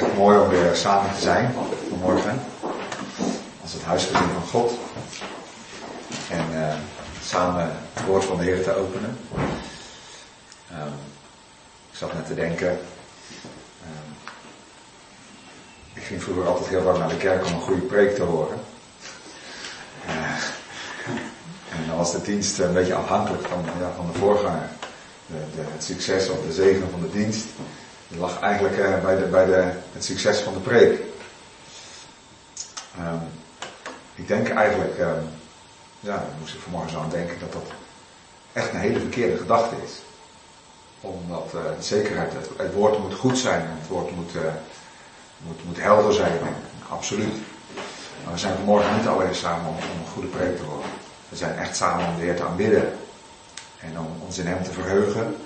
[0.00, 1.54] echt mooi om weer samen te zijn
[1.88, 2.40] vanmorgen.
[3.62, 4.72] Als het huisgezin van God.
[6.30, 6.74] En uh,
[7.24, 9.18] samen het woord van de Heer te openen.
[10.72, 10.94] Um,
[11.90, 12.70] ik zat net te denken.
[12.70, 14.14] Um,
[15.94, 18.60] ik ging vroeger altijd heel vaak naar de kerk om een goede preek te horen.
[20.06, 20.12] Uh,
[21.70, 24.68] en dan was de dienst een beetje afhankelijk van, ja, van de voorganger.
[25.26, 27.46] De, de, het succes of de zegen van de dienst.
[28.08, 31.00] Die lag eigenlijk uh, bij, de, bij de, het succes van de preek.
[32.98, 33.20] Um,
[34.14, 35.28] ik denk eigenlijk, um,
[36.00, 37.70] ja, daar moest ik vanmorgen zo aan denken, dat dat
[38.52, 39.92] echt een hele verkeerde gedachte is.
[41.00, 44.42] Omdat uh, zekerheid, het, het, woord moet goed zijn het woord moet, uh,
[45.46, 46.38] moet, moet helder zijn,
[46.88, 47.34] absoluut.
[48.24, 50.90] Maar we zijn vanmorgen niet alleen samen om, om een goede preek te horen.
[51.28, 52.98] We zijn echt samen om de Heer te aanbidden.
[53.80, 55.36] En om ons in Hem te verheugen.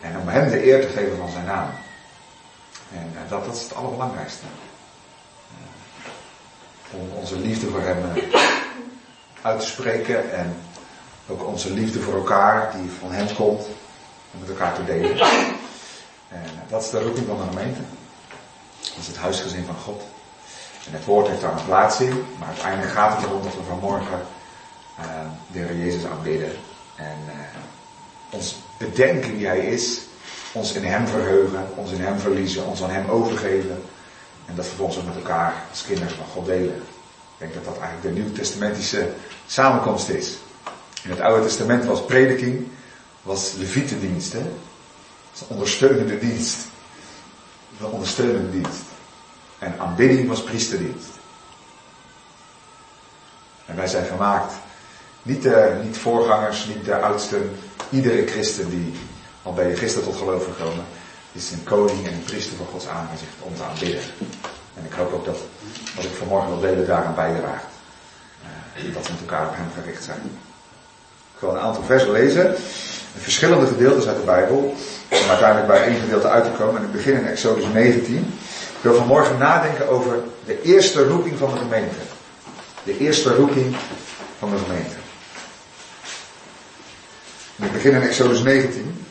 [0.00, 1.70] En om Hem de eer te geven van Zijn naam.
[2.92, 4.44] En uh, dat, dat is het allerbelangrijkste.
[6.92, 8.34] Uh, om onze liefde voor Hem uh,
[9.42, 10.32] uit te spreken.
[10.32, 10.56] En
[11.28, 13.66] ook onze liefde voor elkaar, die van Hem komt.
[14.32, 15.20] Om met elkaar te delen.
[16.28, 17.80] En dat is de roeping van de gemeente.
[18.80, 20.02] Dat is het huisgezin van God.
[20.86, 22.24] En het woord heeft daar een plaats in.
[22.38, 24.20] Maar uiteindelijk gaat het erom dat we vanmorgen
[25.52, 26.56] de Heer Jezus aanbidden.
[26.96, 27.16] En
[28.30, 30.00] ons bedenken wie Hij is,
[30.52, 33.82] ons in Hem verheugen, ons in Hem verliezen, ons aan Hem overgeven.
[34.46, 36.76] En dat vervolgens ook met elkaar als kinderen van God delen.
[36.76, 39.08] Ik denk dat dat eigenlijk de nieuwtestamentische
[39.46, 40.36] samenkomst is.
[41.02, 42.66] In het Oude Testament was prediking,
[43.22, 44.32] was levietendienst.
[44.32, 44.42] Hè?
[44.42, 44.50] Dat
[45.34, 46.56] is een ondersteunende dienst.
[47.80, 48.82] Een ondersteunende dienst.
[49.58, 51.08] En aanbidding was priesterdienst.
[53.66, 54.52] En wij zijn gemaakt.
[55.22, 57.56] Niet de niet voorgangers, niet de oudsten.
[57.90, 58.92] Iedere christen die
[59.42, 60.84] al ben je gisteren tot geloof gekomen,
[61.32, 64.02] is een koning en een priester voor Gods aangezicht om te aanbidden.
[64.74, 65.38] En ik hoop ook dat
[65.96, 67.64] wat ik vanmorgen wil delen daaraan bijdraagt.
[68.76, 70.20] Uh, dat we met elkaar op hem gericht zijn.
[71.34, 72.54] Ik wil een aantal versen lezen.
[73.16, 74.74] Verschillende gedeeltes uit de Bijbel.
[75.10, 76.80] Om uiteindelijk bij één gedeelte uit te komen.
[76.80, 78.16] En ik begin in Exodus 19.
[78.16, 81.96] Ik wil vanmorgen nadenken over de eerste roeping van de gemeente.
[82.84, 83.76] De eerste roeping
[84.38, 84.99] van de gemeente.
[87.60, 89.04] En ik begin in Exodus 19.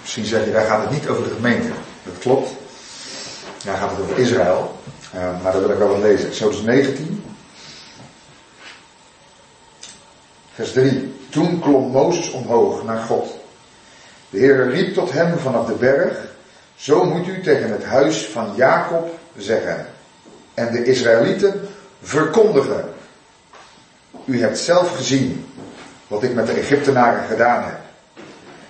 [0.00, 1.68] Misschien zeg je, daar gaat het niet over de gemeente.
[2.02, 2.50] Dat klopt.
[3.64, 4.78] Daar gaat het over Israël.
[5.14, 6.28] Uh, maar dat wil ik wel wat lezen.
[6.28, 7.24] Exodus 19.
[10.54, 11.14] Vers 3.
[11.30, 13.36] Toen klom Mozes omhoog naar God.
[14.30, 16.18] De Heer riep tot hem vanaf de berg.
[16.76, 19.86] Zo moet u tegen het huis van Jacob zeggen.
[20.54, 21.68] En de Israëlieten
[22.02, 22.84] verkondigen.
[24.24, 25.46] U hebt zelf gezien
[26.10, 27.78] wat ik met de Egyptenaren gedaan heb.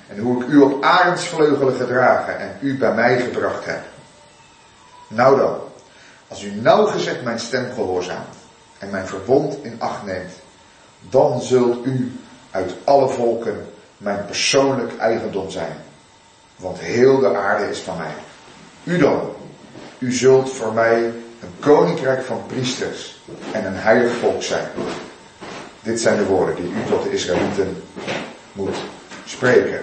[0.08, 3.80] En hoe ik u op arendsvleugelen gedragen en u bij mij gebracht heb.
[5.08, 5.58] Nou dan,
[6.28, 8.36] als u nauwgezet mijn stem gehoorzaamt
[8.78, 10.32] en mijn verbond in acht neemt,
[11.00, 15.76] dan zult u uit alle volken mijn persoonlijk eigendom zijn.
[16.56, 18.14] Want heel de aarde is van mij.
[18.84, 19.20] U dan,
[19.98, 21.04] u zult voor mij
[21.40, 23.20] een koninkrijk van priesters
[23.52, 24.66] en een heilig volk zijn.
[25.82, 27.82] Dit zijn de woorden die u tot de Israëlieten
[28.52, 28.76] moet
[29.24, 29.80] spreken.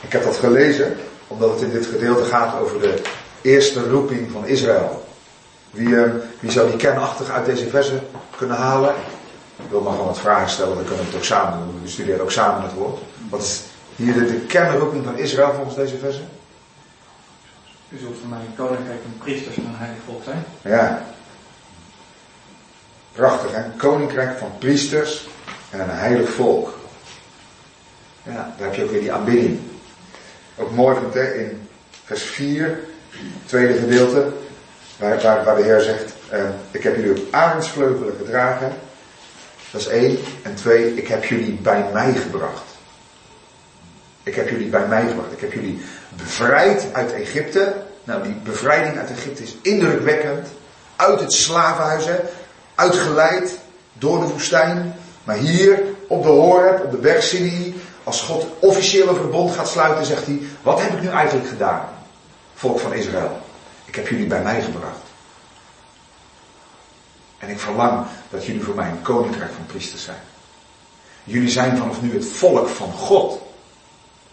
[0.00, 0.96] Ik heb dat gelezen
[1.26, 3.02] omdat het in dit gedeelte gaat over de
[3.40, 5.04] eerste roeping van Israël.
[5.70, 8.00] Wie, uh, wie zou die kernachtig uit deze versen
[8.36, 8.94] kunnen halen?
[9.56, 11.82] Ik wil maar gewoon wat vragen stellen, dan kunnen we het ook samen doen.
[11.82, 13.00] We studeren ook samen het woord.
[13.28, 13.62] Wat is
[13.96, 16.28] hier de, de kernroeping van Israël volgens deze versen?
[17.88, 20.44] U zult voor mij een koninkrijk van priesters en een heilig volk zijn.
[20.62, 21.04] Ja.
[23.20, 23.62] Prachtig, hè?
[23.76, 25.28] Koninkrijk van priesters
[25.70, 26.78] en een heilig volk.
[28.22, 29.60] Ja, daar heb je ook weer die aanbidding.
[30.56, 31.68] Ook mooi vind hè, in
[32.04, 32.78] vers 4,
[33.44, 34.32] tweede gedeelte,
[34.96, 38.72] waar, waar, de Heer zegt, uh, ik heb jullie op arendsvleugelen gedragen.
[39.70, 40.18] Dat is één.
[40.42, 42.64] En twee, ik heb jullie bij mij gebracht.
[44.22, 45.32] Ik heb jullie bij mij gebracht.
[45.32, 45.82] Ik heb jullie
[46.16, 47.74] bevrijd uit Egypte.
[48.04, 50.48] Nou, die bevrijding uit Egypte is indrukwekkend.
[50.96, 52.06] Uit het slavenhuis.
[52.80, 53.58] Uitgeleid
[53.92, 54.94] door de woestijn.
[55.24, 60.04] Maar hier op de Horeb, op de berg Sinai, als God officiële verbond gaat sluiten,
[60.04, 61.88] zegt hij, wat heb ik nu eigenlijk gedaan?
[62.54, 63.40] Volk van Israël.
[63.84, 64.98] Ik heb jullie bij mij gebracht.
[67.38, 70.22] En ik verlang dat jullie voor mij een koninkrijk van priesters zijn.
[71.24, 73.40] Jullie zijn vanaf nu het volk van God.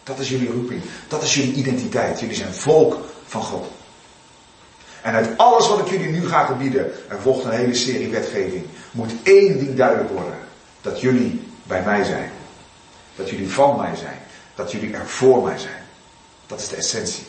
[0.04, 0.82] Dat is jullie roeping.
[1.08, 2.20] Dat is jullie identiteit.
[2.20, 3.66] Jullie zijn volk van God.
[5.02, 8.66] En uit alles wat ik jullie nu ga gebieden, er volgt een hele serie wetgeving,
[8.92, 10.38] moet één ding duidelijk worden.
[10.82, 12.32] Dat jullie bij mij zijn.
[13.16, 14.20] Dat jullie van mij zijn.
[14.56, 15.84] Dat jullie er voor mij zijn.
[16.48, 17.24] Dat is de essentie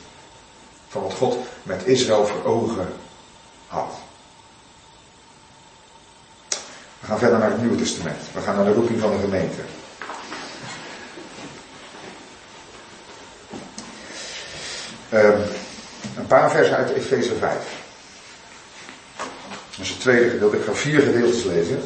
[0.88, 2.88] van wat God met Israël voor ogen
[3.66, 3.92] had.
[7.00, 8.18] We gaan verder naar het Nieuwe Testament.
[8.32, 9.60] We gaan naar de roeping van de gemeente.
[15.12, 15.42] Um,
[16.16, 17.54] een paar versen uit Efeze 5.
[19.70, 20.56] Dat is het tweede gedeelte.
[20.56, 21.82] Ik ga vier gedeeltes lezen.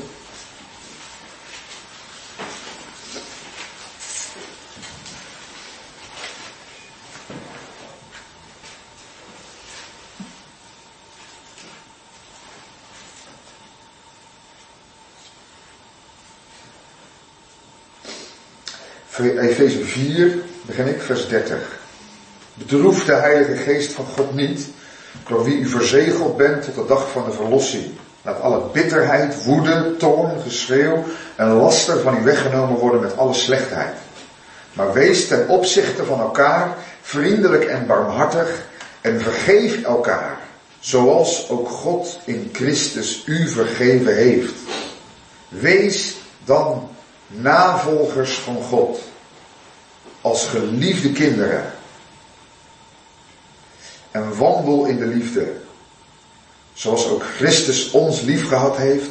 [19.53, 21.82] Efeze 4, begin ik, vers 30.
[22.67, 24.69] Bedroef de Heilige Geest van God niet,
[25.29, 27.85] door wie u verzegeld bent tot de dag van de verlossing.
[28.23, 31.05] Laat alle bitterheid, woede, toorn, geschreeuw
[31.37, 33.95] en laster van u weggenomen worden met alle slechtheid.
[34.73, 38.63] Maar wees ten opzichte van elkaar vriendelijk en barmhartig
[39.01, 40.39] en vergeef elkaar,
[40.81, 44.55] zoals ook God in Christus u vergeven heeft.
[45.49, 46.89] Wees dan
[47.27, 49.01] navolgers van God,
[50.21, 51.73] als geliefde kinderen.
[54.13, 55.53] En wandel in de liefde,
[56.73, 59.11] zoals ook Christus ons lief gehad heeft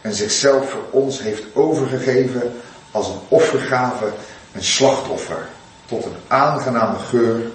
[0.00, 2.54] en zichzelf voor ons heeft overgegeven
[2.90, 4.12] als een offergave,
[4.52, 5.48] een slachtoffer,
[5.86, 7.50] tot een aangename geur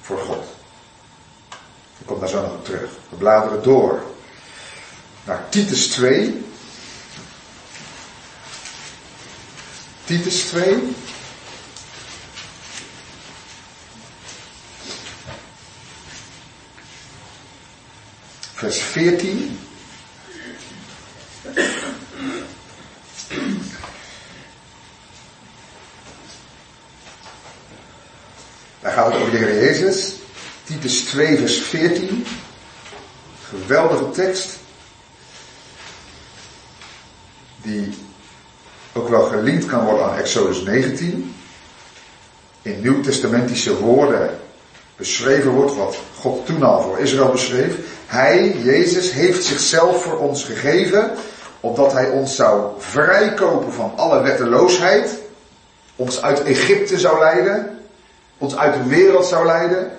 [0.00, 0.44] voor God.
[1.98, 2.90] Ik kom daar zo nog op terug.
[3.08, 4.02] We bladeren door
[5.24, 6.44] naar Titus 2,
[10.04, 10.94] Titus 2.
[18.62, 19.58] Vers 14.
[28.80, 30.14] Daar gaat het over de Heer Jezus.
[30.64, 32.26] Titus 2 vers 14.
[33.48, 34.58] Geweldige tekst.
[37.62, 37.94] Die
[38.92, 41.34] ook wel gelinkt kan worden aan Exodus 19.
[42.62, 44.40] In nieuwtestamentische woorden
[44.96, 47.74] beschreven wordt wat God toen al voor Israël beschreef.
[48.12, 51.10] Hij, Jezus, heeft zichzelf voor ons gegeven,
[51.60, 55.18] opdat hij ons zou vrijkopen van alle wetteloosheid,
[55.96, 57.80] ons uit Egypte zou leiden,
[58.38, 59.90] ons uit de wereld zou leiden.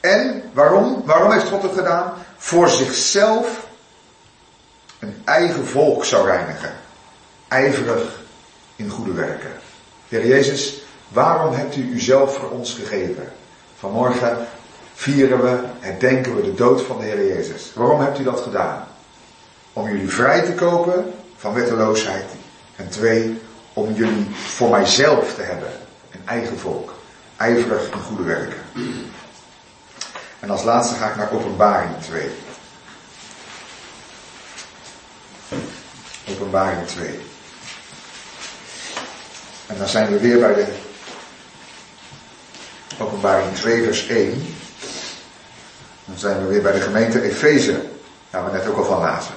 [0.00, 1.02] En waarom?
[1.04, 2.12] Waarom heeft God het gedaan?
[2.36, 3.66] Voor zichzelf
[4.98, 6.74] een eigen volk zou reinigen
[7.48, 8.20] ijverig
[8.76, 9.52] in goede werken.
[10.08, 13.32] Heer Jezus, waarom hebt u uzelf voor ons gegeven?
[13.78, 14.46] Vanmorgen
[14.96, 17.72] vieren we, herdenken we de dood van de Heer Jezus.
[17.74, 18.86] Waarom hebt u dat gedaan?
[19.72, 22.24] Om jullie vrij te kopen van wetteloosheid.
[22.76, 23.40] En twee,
[23.72, 25.68] om jullie voor mijzelf te hebben.
[26.10, 26.94] Een eigen volk.
[27.36, 28.58] Ijverig in goede werken.
[30.40, 32.30] En als laatste ga ik naar openbaring 2.
[36.28, 37.20] Openbaring 2.
[39.66, 40.66] En dan zijn we weer bij de
[42.98, 44.56] openbaring 2 vers 1.
[46.06, 47.80] Dan zijn we weer bij de gemeente Efeze,
[48.30, 49.34] waar we net ook al van lazen.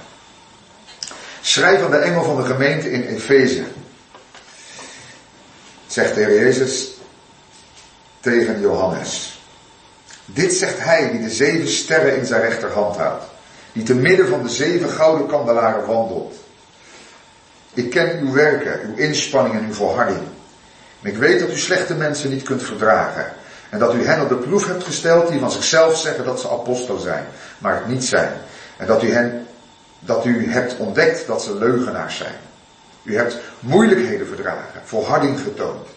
[1.42, 3.64] Schrijf aan de engel van de gemeente in Efeze.
[5.88, 6.92] Zegt de Heer Jezus
[8.20, 9.42] tegen Johannes.
[10.26, 13.24] Dit zegt hij die de zeven sterren in zijn rechterhand houdt.
[13.74, 16.36] Die te midden van de zeven gouden kandelaren wandelt.
[17.74, 20.20] Ik ken uw werken, uw inspanning en uw volharding.
[21.02, 23.34] En ik weet dat u slechte mensen niet kunt verdragen.
[23.70, 26.50] En dat u hen op de proef hebt gesteld die van zichzelf zeggen dat ze
[26.50, 27.26] apostel zijn,
[27.58, 28.32] maar het niet zijn.
[28.78, 29.48] En dat u hen,
[30.00, 32.36] dat u hebt ontdekt dat ze leugenaars zijn.
[33.04, 35.88] U hebt moeilijkheden verdragen, volharding getoond.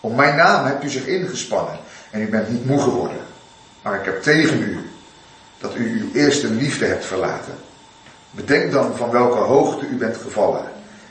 [0.00, 1.78] Om mijn naam hebt u zich ingespannen
[2.10, 3.20] en u bent niet moe geworden.
[3.82, 4.90] Maar ik heb tegen u
[5.58, 7.54] dat u uw eerste liefde hebt verlaten.
[8.30, 10.64] Bedenk dan van welke hoogte u bent gevallen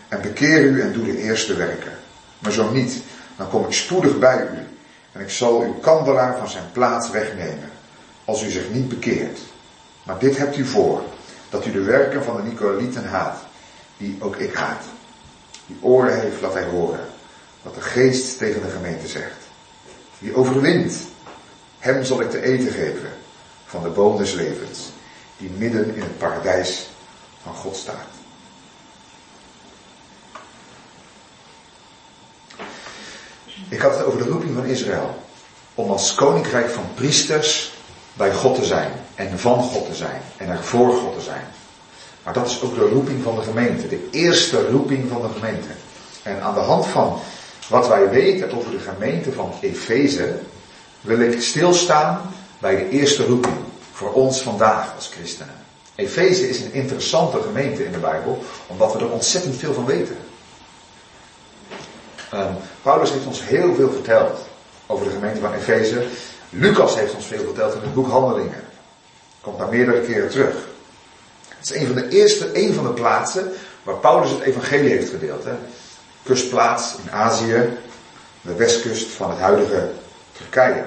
[0.07, 1.91] en bekeer u en doe de eerste werken.
[2.39, 2.97] Maar zo niet,
[3.35, 4.76] dan kom ik spoedig bij u
[5.17, 7.69] en ik zal uw kandelaar van zijn plaats wegnemen,
[8.25, 9.39] als u zich niet bekeert.
[10.03, 11.01] Maar dit hebt u voor,
[11.49, 13.39] dat u de werken van de Nicolaïten haat,
[13.97, 14.83] die ook ik haat.
[15.65, 17.05] Die oren heeft, laat hij horen,
[17.61, 19.47] wat de geest tegen de gemeente zegt.
[20.19, 20.93] Wie overwint,
[21.79, 23.09] hem zal ik te eten geven
[23.65, 24.91] van de boom des levens,
[25.37, 26.89] die midden in het paradijs
[27.43, 28.16] van God staat.
[33.69, 35.15] Ik had het over de roeping van Israël.
[35.75, 37.71] Om als koninkrijk van priesters
[38.13, 38.91] bij God te zijn.
[39.15, 40.21] En van God te zijn.
[40.37, 41.45] En er voor God te zijn.
[42.23, 43.87] Maar dat is ook de roeping van de gemeente.
[43.87, 45.67] De eerste roeping van de gemeente.
[46.23, 47.19] En aan de hand van
[47.67, 50.39] wat wij weten over de gemeente van Efeze,
[51.01, 52.21] wil ik stilstaan
[52.59, 53.55] bij de eerste roeping
[53.91, 55.55] voor ons vandaag als christenen.
[55.95, 60.17] Efeze is een interessante gemeente in de Bijbel, omdat we er ontzettend veel van weten.
[62.33, 62.55] Um,
[62.87, 64.39] Paulus heeft ons heel veel verteld
[64.85, 66.05] over de gemeente van Efeze.
[66.49, 68.63] Lucas heeft ons veel verteld in het boek Handelingen.
[69.41, 70.55] Komt daar meerdere keren terug.
[71.47, 73.51] Het is een van de eerste, een van de plaatsen
[73.83, 75.43] waar Paulus het evangelie heeft gedeeld.
[75.43, 75.51] Hè.
[76.23, 77.77] Kustplaats in Azië,
[78.41, 79.89] de westkust van het huidige
[80.37, 80.83] Turkije.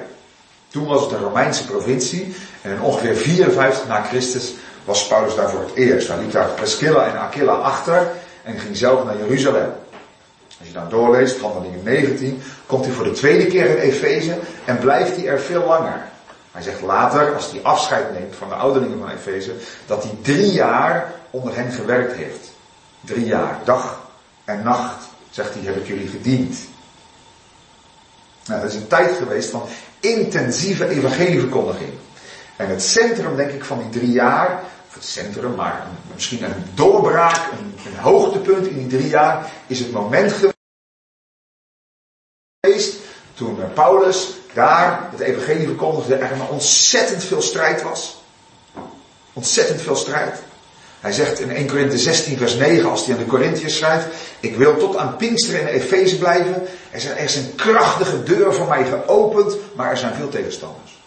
[0.69, 4.55] Toen was het een Romeinse provincie en ongeveer 54 na Christus
[4.85, 6.09] was Paulus daar voor het eerst.
[6.09, 8.11] Hij liet daar Priscilla en Aquila achter
[8.43, 9.73] en ging zelf naar Jeruzalem.
[10.61, 14.79] Als je dan doorleest, handelingen 19, komt hij voor de tweede keer in Efeze en
[14.79, 16.09] blijft hij er veel langer.
[16.53, 19.55] Hij zegt later, als hij afscheid neemt van de ouderlingen van Efeze,
[19.87, 22.51] dat hij drie jaar onder hen gewerkt heeft.
[23.01, 24.01] Drie jaar, dag
[24.45, 26.57] en nacht, zegt hij, heb ik jullie gediend.
[28.47, 29.63] Nou, dat is een tijd geweest van
[30.01, 31.93] intensieve evangelieverkondiging.
[32.57, 36.65] En het centrum, denk ik, van die drie jaar, of het centrum, maar misschien een
[36.75, 40.55] doorbraak, een, een hoogtepunt in die drie jaar, is het moment geweest
[43.35, 48.23] toen Paulus daar het evangelie verkondigde, er maar ontzettend veel strijd was.
[49.33, 50.43] Ontzettend veel strijd.
[51.01, 54.07] Hij zegt in 1 Korinthe 16 vers 9 als hij aan de Corinthiërs schrijft,
[54.41, 56.67] ik wil tot aan Pinkster in Efeze blijven.
[56.91, 61.00] Er, er is een krachtige deur voor mij geopend, maar er zijn veel tegenstanders.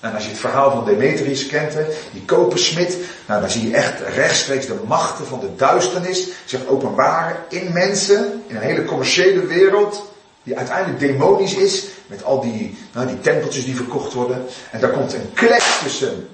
[0.00, 1.72] En als je het verhaal van Demetrius kent,
[2.12, 7.36] die kopersmid, nou dan zie je echt rechtstreeks de machten van de duisternis zich openbaren
[7.48, 10.02] in mensen, in een hele commerciële wereld,
[10.42, 14.44] die uiteindelijk demonisch is, met al die, nou, die tempeltjes die verkocht worden.
[14.70, 16.28] En daar komt een klets tussen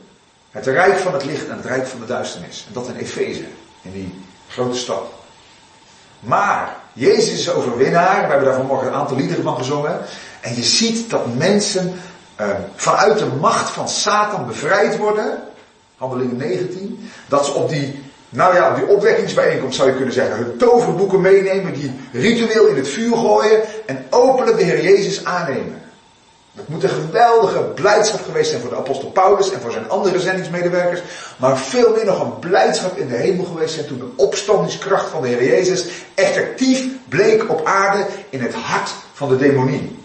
[0.51, 2.65] het rijk van het licht en het rijk van de duisternis.
[2.69, 3.45] En dat in Efeze,
[3.83, 4.15] in die
[4.49, 5.03] grote stad.
[6.21, 9.99] Maar, Jezus is overwinnaar, we hebben daar vanmorgen een aantal liederen van gezongen.
[10.41, 12.01] En je ziet dat mensen
[12.41, 15.43] uh, vanuit de macht van Satan bevrijd worden.
[15.97, 17.11] Handelingen 19.
[17.29, 21.21] Dat ze op die, nou ja, op die opwekkingsbijeenkomst zou je kunnen zeggen, hun toverboeken
[21.21, 25.81] meenemen, die ritueel in het vuur gooien en openlijk de Heer Jezus aannemen.
[26.55, 30.21] Dat moet een geweldige blijdschap geweest zijn voor de apostel Paulus en voor zijn andere
[30.21, 31.01] zendingsmedewerkers.
[31.37, 35.23] Maar veel meer nog een blijdschap in de hemel geweest zijn toen de opstandingskracht van
[35.23, 40.02] de Heer Jezus effectief bleek op aarde in het hart van de demonie.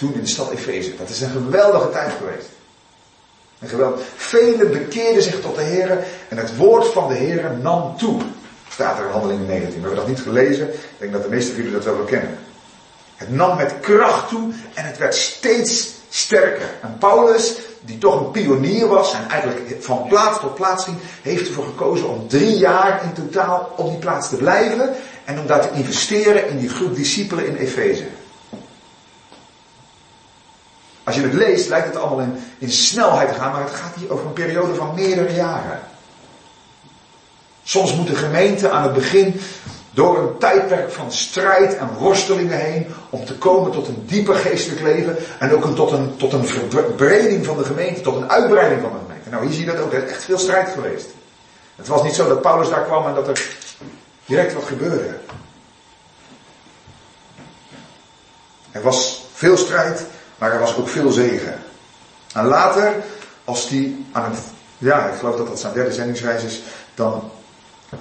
[0.00, 0.96] Toen in de stad Efeze.
[0.96, 2.48] Dat is een geweldige tijd geweest.
[3.58, 4.00] Een geweld.
[4.16, 8.20] Velen bekeerden zich tot de Heer en het woord van de Heer nam toe.
[8.68, 9.74] Staat er in handelingen 19.
[9.74, 10.68] We hebben dat niet gelezen.
[10.68, 12.38] Ik denk dat de meeste van jullie dat wel wel kennen.
[13.16, 16.70] Het nam met kracht toe en het werd steeds sterker.
[16.82, 21.46] En Paulus, die toch een pionier was en eigenlijk van plaats tot plaats ging, heeft
[21.48, 24.90] ervoor gekozen om drie jaar in totaal op die plaats te blijven
[25.24, 28.04] en om daar te investeren in die groep discipelen in Efeze.
[31.10, 32.26] Als je het leest, lijkt het allemaal
[32.58, 35.80] in, snelheid te gaan, maar het gaat hier over een periode van meerdere jaren.
[37.62, 39.40] Soms moet de gemeente aan het begin
[39.90, 44.82] door een tijdperk van strijd en worstelingen heen om te komen tot een dieper geestelijk
[44.82, 48.80] leven en ook een, tot, een, tot een verbreding van de gemeente, tot een uitbreiding
[48.80, 49.30] van de gemeente.
[49.30, 49.92] Nou, hier zie je dat ook.
[49.92, 51.08] Er is echt veel strijd geweest.
[51.76, 53.56] Het was niet zo dat Paulus daar kwam en dat er
[54.24, 55.16] direct wat gebeurde.
[58.70, 60.06] Er was veel strijd,
[60.40, 61.54] maar er was ook veel zegen.
[62.34, 62.94] En later,
[63.44, 64.40] als die aan het,
[64.78, 66.60] ja, ik geloof dat dat zijn derde zendingsreis is,
[66.94, 67.30] dan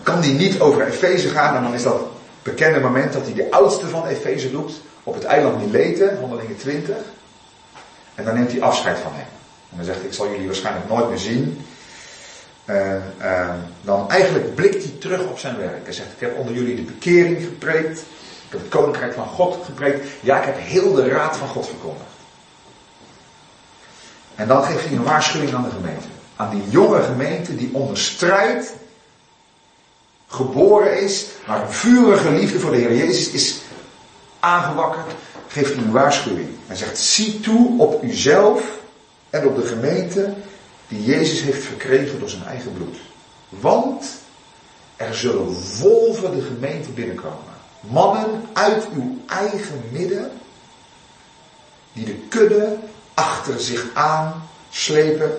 [0.04, 2.02] kan die niet over Efeze gaan en dan is dat
[2.44, 6.96] bekende moment dat hij de oudste van Efeze doet op het eiland Mileten, handelingen 20.
[8.16, 9.28] En dan neemt hij afscheid van hem.
[9.72, 11.66] En dan zegt hij, ik zal jullie waarschijnlijk nooit meer zien.
[12.66, 15.84] En uh, dan eigenlijk blikt hij terug op zijn werk.
[15.84, 18.00] Hij zegt, ik heb onder jullie de bekering gepreekt.
[18.00, 20.08] Ik heb het koninkrijk van God gepreekt.
[20.20, 22.09] Ja, ik heb heel de raad van God verkondigd.
[24.40, 26.08] En dan geeft hij een waarschuwing aan de gemeente.
[26.36, 28.74] Aan die jonge gemeente die onder strijd
[30.28, 33.58] geboren is, maar vurige liefde voor de Heer Jezus is
[34.40, 35.14] aangewakkerd,
[35.48, 36.50] geeft hij een waarschuwing.
[36.68, 38.64] Hij zegt, zie toe op uzelf
[39.30, 40.34] en op de gemeente
[40.88, 42.98] die Jezus heeft verkregen door zijn eigen bloed.
[43.50, 44.06] Want
[44.96, 47.58] er zullen wolven de gemeente binnenkomen.
[47.80, 50.32] Mannen uit uw eigen midden,
[51.94, 52.78] die de kudde
[53.20, 55.38] achter zich aan slepen,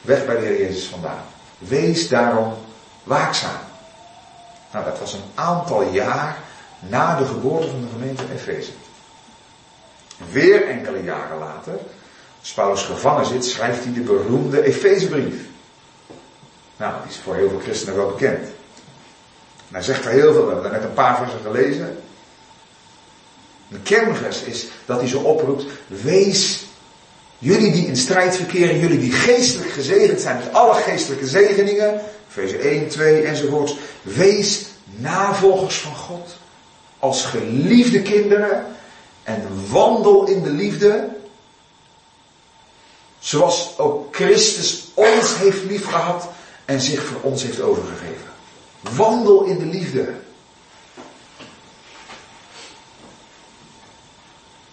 [0.00, 1.24] weg bij de Heer Jezus vandaan.
[1.58, 2.54] Wees daarom
[3.02, 3.60] waakzaam.
[4.72, 6.38] Nou, dat was een aantal jaar
[6.78, 8.70] na de geboorte van de gemeente Efeze.
[10.30, 11.78] Weer enkele jaren later,
[12.40, 15.34] als Paulus gevangen zit, schrijft hij de beroemde Efezebrief.
[16.76, 18.44] Nou, die is voor heel veel christenen wel bekend.
[19.68, 22.02] En hij zegt er heel veel, we hebben net een paar ze gelezen.
[23.70, 26.65] Een kernvers is dat hij zo oproept, wees
[27.46, 32.52] jullie die in strijd verkeren, jullie die geestelijk gezegend zijn met alle geestelijke zegeningen, vers
[32.52, 36.36] 1, 2 enzovoorts, wees navolgers van God
[36.98, 38.66] als geliefde kinderen
[39.22, 41.08] en wandel in de liefde,
[43.18, 46.28] zoals ook Christus ons heeft liefgehad
[46.64, 48.28] en zich voor ons heeft overgegeven.
[48.80, 50.14] Wandel in de liefde.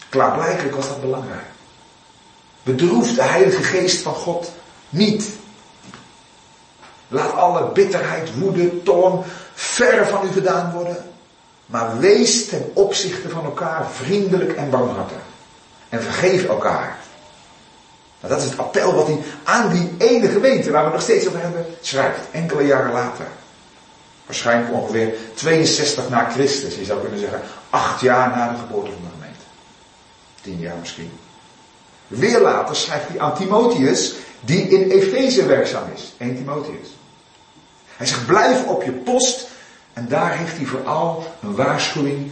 [0.10, 1.53] Klaarblijkelijk was dat belangrijk.
[2.64, 4.52] Bedroef de Heilige Geest van God
[4.90, 5.30] niet.
[7.08, 11.06] Laat alle bitterheid, woede, toorn ver van u gedaan worden.
[11.66, 15.18] Maar wees ten opzichte van elkaar vriendelijk en barmhartig.
[15.90, 16.98] En vergeef elkaar.
[18.20, 21.28] Nou, dat is het appel wat hij aan die ene gemeente, waar we nog steeds
[21.28, 22.20] over hebben, schrijft.
[22.32, 23.26] Enkele jaren later.
[24.26, 26.76] Waarschijnlijk ongeveer 62 na Christus.
[26.76, 29.46] Je zou kunnen zeggen, acht jaar na de geboorte van de gemeente.
[30.42, 31.12] Tien jaar misschien.
[32.08, 36.14] Weer later schrijft hij aan Timotheus, die in Efeze werkzaam is.
[36.18, 36.88] 1 Timotheus.
[37.96, 39.48] Hij zegt, blijf op je post.
[39.94, 42.32] En daar heeft hij vooral een waarschuwing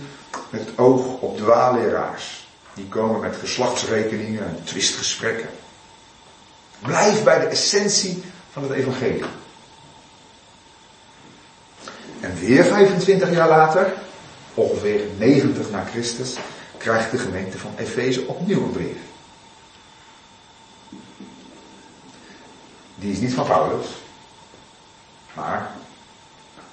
[0.50, 2.48] met het oog op dwaalleraars.
[2.74, 5.50] Die komen met geslachtsrekeningen en twistgesprekken.
[6.80, 9.24] Blijf bij de essentie van het evangelie.
[12.20, 13.94] En weer 25 jaar later,
[14.54, 16.38] ongeveer 90 na Christus,
[16.78, 18.98] krijgt de gemeente van Efeze opnieuw een brief.
[23.02, 23.88] Die is niet van Paulus,
[25.34, 25.72] maar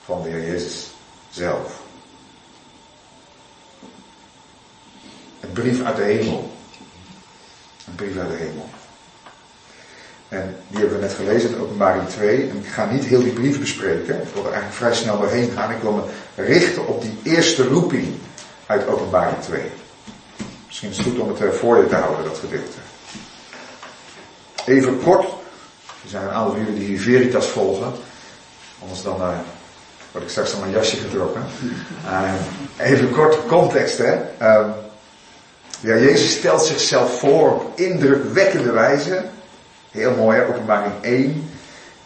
[0.04, 0.90] van de Heer Jezus
[1.30, 1.80] zelf.
[5.40, 6.52] Een brief uit de hemel.
[7.86, 8.68] Een brief uit de hemel.
[10.28, 12.50] En die hebben we net gelezen in openbaring 2.
[12.50, 14.22] En ik ga niet heel die brief bespreken.
[14.22, 15.70] Ik wil er eigenlijk vrij snel doorheen gaan.
[15.70, 16.02] Ik wil me
[16.34, 18.14] richten op die eerste roeping
[18.66, 19.62] uit openbaring 2.
[20.66, 22.78] Misschien is het goed om het voor je te houden, dat gedeelte.
[24.64, 25.37] Even kort.
[26.08, 27.92] Er zijn een aantal jullie die Veritas volgen.
[28.80, 29.28] Anders dan uh,
[30.12, 31.42] word ik straks aan mijn jasje getrokken.
[32.04, 32.32] Uh,
[32.76, 34.14] even kort context, hè.
[34.14, 34.66] Uh,
[35.80, 39.24] ja, Jezus stelt zichzelf voor op indrukwekkende wijze.
[39.90, 41.50] Heel mooi, openbaring 1.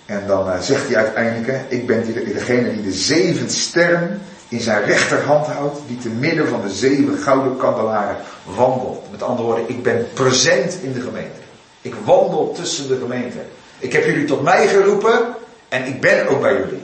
[0.07, 4.23] En dan uh, zegt hij uiteindelijk, hè, ik ben die, degene die de zeven sterren
[4.49, 8.17] in zijn rechterhand houdt, die te midden van de zeven gouden kandelaren
[8.57, 9.11] wandelt.
[9.11, 11.41] Met andere woorden, ik ben present in de gemeente.
[11.81, 13.39] Ik wandel tussen de gemeente.
[13.83, 15.35] Ik heb jullie tot mij geroepen
[15.69, 16.83] en ik ben ook bij jullie.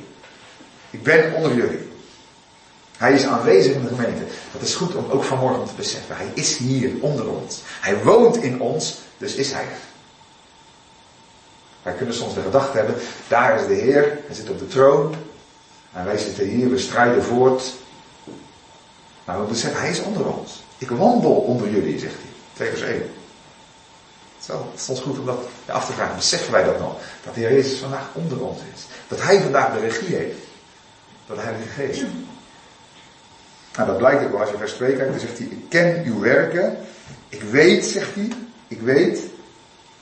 [0.90, 1.88] Ik ben onder jullie.
[2.96, 4.22] Hij is aanwezig in de gemeente.
[4.52, 6.16] Dat is goed om ook vanmorgen te beseffen.
[6.16, 7.62] Hij is hier onder ons.
[7.80, 9.78] Hij woont in ons, dus is hij er.
[11.82, 12.94] Wij kunnen soms de gedachte hebben,
[13.28, 15.14] daar is de Heer, hij zit op de troon.
[15.92, 17.74] En wij zitten hier, we strijden voort.
[19.24, 20.62] Maar we beseffen, hij is onder ons.
[20.78, 22.30] Ik wandel onder jullie, zegt hij.
[22.52, 23.02] 2 vers 1.
[24.48, 26.16] Zo, het is goed om dat af te vragen.
[26.16, 26.96] Beseffen wij dat nog?
[27.24, 28.86] Dat de Heer Jezus vandaag onder ons is.
[29.08, 30.38] Dat Hij vandaag de regie heeft.
[31.26, 32.02] Door de Heilige Geest.
[33.76, 35.10] Nou, dat blijkt ook wel als je vers 2 kijkt.
[35.10, 36.76] Dan zegt hij, ik ken uw werken.
[37.28, 38.28] Ik weet, zegt hij.
[38.68, 39.20] Ik weet.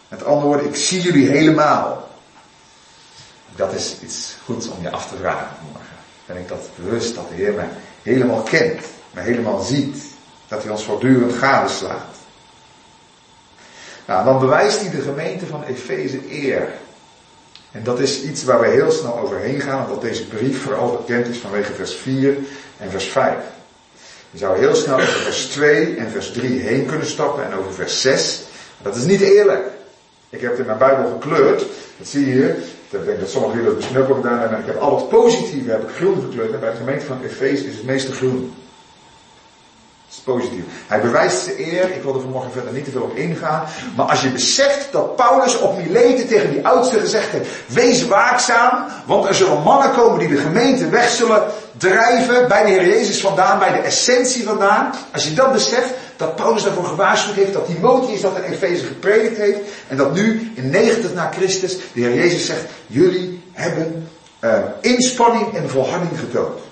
[0.08, 2.08] Met andere woorden, ik zie jullie helemaal.
[3.56, 5.96] Dat is iets goeds om je af te vragen morgen.
[6.26, 7.68] Ben ik dat bewust dat de Heer mij
[8.02, 8.80] helemaal kent.
[9.10, 10.04] Mij helemaal ziet.
[10.48, 12.15] Dat hij ons voortdurend gadeslaat.
[14.06, 16.68] Nou, dan bewijst hij de gemeente van Efeze eer.
[17.72, 21.28] En dat is iets waar we heel snel overheen gaan, omdat deze brief vooral bekend
[21.28, 22.36] is vanwege vers 4
[22.78, 23.34] en vers 5.
[24.30, 27.72] Je zou heel snel over vers 2 en vers 3 heen kunnen stappen en over
[27.72, 28.42] vers 6.
[28.82, 29.64] Dat is niet eerlijk.
[30.30, 31.58] Ik heb het in mijn Bijbel gekleurd.
[31.98, 32.56] Dat zie je hier.
[32.90, 34.58] Ik denk dat sommigen jullie dat misschien ook al gedaan hebben.
[34.58, 36.52] Ik heb al het positieve heb ik groen gekleurd.
[36.52, 38.54] En bij de gemeente van Efeze is het meeste groen.
[40.16, 40.64] Is positief.
[40.86, 41.90] Hij bewijst zijn eer.
[41.90, 43.64] Ik wil er vanmorgen verder niet te veel op ingaan.
[43.96, 47.48] Maar als je beseft dat Paulus op Mileten tegen die oudste gezegd heeft.
[47.66, 48.84] Wees waakzaam.
[49.06, 51.42] Want er zullen mannen komen die de gemeente weg zullen
[51.76, 52.48] drijven.
[52.48, 53.58] Bij de Heer Jezus vandaan.
[53.58, 54.94] Bij de essentie vandaan.
[55.12, 55.90] Als je dat beseft.
[56.16, 57.52] Dat Paulus daarvoor gewaarschuwd heeft.
[57.52, 59.58] Dat Timotheus dat in Efeze gepredikt heeft.
[59.88, 62.64] En dat nu in 90 na Christus de Heer Jezus zegt.
[62.86, 64.08] Jullie hebben
[64.40, 66.65] uh, inspanning en volharding getoond.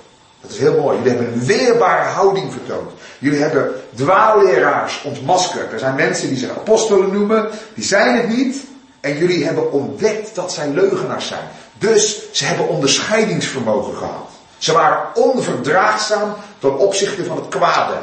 [0.44, 0.98] Dat is heel mooi.
[0.98, 2.90] Jullie hebben een weerbare houding vertoond.
[3.18, 5.72] Jullie hebben dwaalleraars ontmaskerd.
[5.72, 7.48] Er zijn mensen die zich apostelen noemen.
[7.74, 8.64] Die zijn het niet.
[9.00, 11.48] En jullie hebben ontdekt dat zij leugenaars zijn.
[11.78, 14.28] Dus ze hebben onderscheidingsvermogen gehad.
[14.58, 17.94] Ze waren onverdraagzaam ten opzichte van het kwade.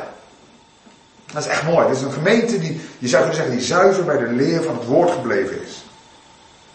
[1.34, 1.88] Dat is echt mooi.
[1.88, 4.78] Dit is een gemeente die, je zou kunnen zeggen, die zuiver bij de leer van
[4.78, 5.84] het woord gebleven is.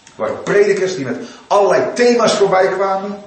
[0.05, 3.19] Er waren predikers die met allerlei thema's voorbij kwamen.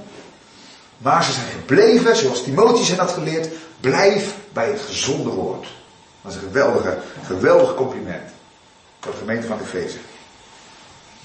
[0.99, 5.67] Maar ze zijn gebleven, zoals Timotheus hen had geleerd, blijf bij het gezonde woord.
[6.21, 8.29] Dat is een geweldige, geweldig compliment.
[8.99, 9.97] Voor de gemeente van Efeze.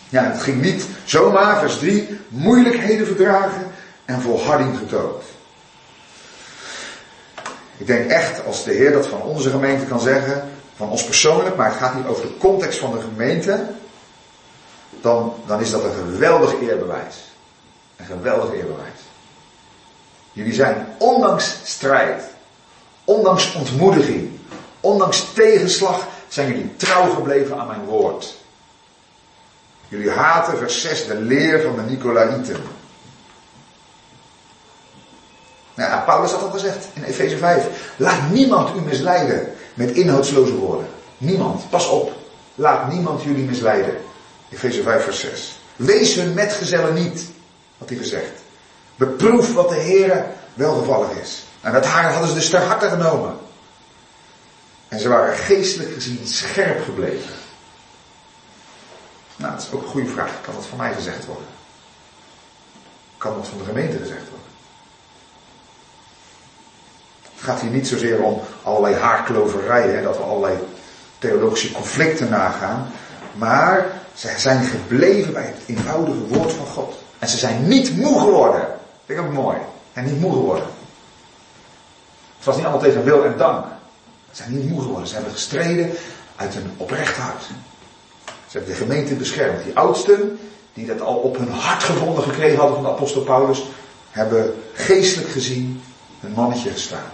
[0.08, 3.72] Ja, het ging niet zomaar, vers 3, moeilijkheden verdragen
[4.04, 5.22] en volharding getoond.
[7.76, 11.56] Ik denk echt, als de Heer dat van onze gemeente kan zeggen, van ons persoonlijk,
[11.56, 13.66] maar het gaat niet over de context van de gemeente,
[15.00, 17.16] dan, dan is dat een geweldig eerbewijs.
[17.96, 19.00] Een geweldig eerbewijs.
[20.34, 22.22] Jullie zijn ondanks strijd,
[23.04, 24.30] ondanks ontmoediging,
[24.80, 28.34] ondanks tegenslag, zijn jullie trouw gebleven aan mijn woord.
[29.88, 32.56] Jullie haten, vers 6, de leer van de Nicolaïten.
[35.74, 37.66] Nou Paulus had al gezegd in Efeze 5.
[37.96, 40.86] Laat niemand u misleiden met inhoudsloze woorden.
[41.18, 41.70] Niemand.
[41.70, 42.12] Pas op.
[42.54, 43.96] Laat niemand jullie misleiden.
[44.50, 45.58] Efeze 5 vers 6.
[45.76, 47.24] Wees hun metgezellen niet,
[47.78, 48.43] had hij gezegd.
[48.96, 51.44] Beproef wat de Heer welgevallig is.
[51.60, 53.38] En dat haar hadden ze dus ter harte genomen.
[54.88, 57.34] En ze waren geestelijk gezien scherp gebleven.
[59.36, 60.40] Nou, dat is ook een goede vraag.
[60.40, 61.46] Kan dat van mij gezegd worden?
[63.16, 64.48] Kan dat van de gemeente gezegd worden?
[67.34, 70.58] Het gaat hier niet zozeer om allerlei haarkloverijen, dat we allerlei
[71.18, 72.92] theologische conflicten nagaan.
[73.32, 76.94] Maar ze zijn gebleven bij het eenvoudige woord van God.
[77.18, 78.73] En ze zijn niet moe geworden.
[79.06, 79.58] Vind ik ook mooi.
[79.92, 80.66] En niet moe geworden.
[82.36, 83.66] Het was niet allemaal tegen wil en dank.
[84.30, 85.08] Ze zijn niet moe geworden.
[85.08, 85.90] Ze hebben gestreden
[86.36, 87.42] uit een oprecht hart.
[88.46, 89.64] Ze hebben de gemeente beschermd.
[89.64, 90.38] Die oudsten,
[90.74, 93.62] die dat al op hun hart gevonden gekregen hadden van de apostel Paulus,
[94.10, 95.82] hebben geestelijk gezien
[96.20, 97.10] een mannetje gestaan.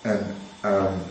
[0.00, 1.02] En um,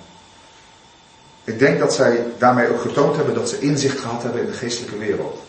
[1.44, 4.54] ik denk dat zij daarmee ook getoond hebben dat ze inzicht gehad hebben in de
[4.54, 5.40] geestelijke wereld.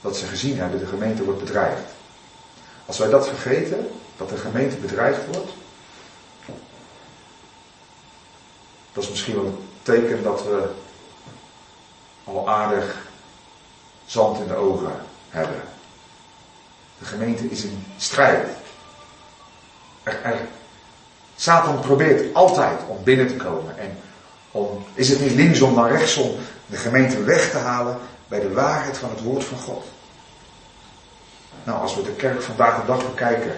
[0.00, 1.82] Dat ze gezien hebben, de gemeente wordt bedreigd.
[2.86, 5.50] Als wij dat vergeten, dat de gemeente bedreigd wordt,
[8.92, 10.68] dat is misschien wel een teken dat we
[12.24, 12.96] al aardig
[14.06, 14.92] zand in de ogen
[15.28, 15.62] hebben.
[16.98, 18.48] De gemeente is in strijd.
[20.02, 20.48] Er, er,
[21.36, 23.78] Satan probeert altijd om binnen te komen.
[23.78, 23.98] En
[24.50, 28.98] om, is het niet linksom dan rechtsom, de gemeente weg te halen bij de waarheid
[28.98, 29.84] van het woord van God.
[31.64, 33.56] Nou, als we de kerk vandaag de dag bekijken,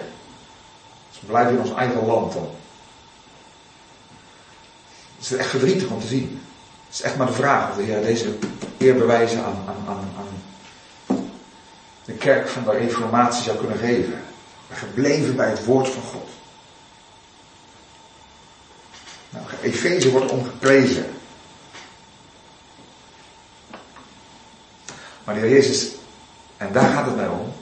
[1.09, 2.49] als we blijven in ons eigen land dan.
[5.17, 6.41] Het is echt verdrietig om te zien.
[6.85, 8.35] Het is echt maar de vraag of de Heer deze
[8.77, 10.39] eer bewijzen aan, aan, aan, aan
[12.09, 14.21] de kerk van de reformatie zou kunnen geven.
[14.69, 16.29] Gebleven bij het woord van God.
[19.29, 21.05] Nou, Efeze wordt omgeprezen.
[25.23, 25.87] Maar de Heer Jezus,
[26.57, 27.53] en daar gaat het mij om,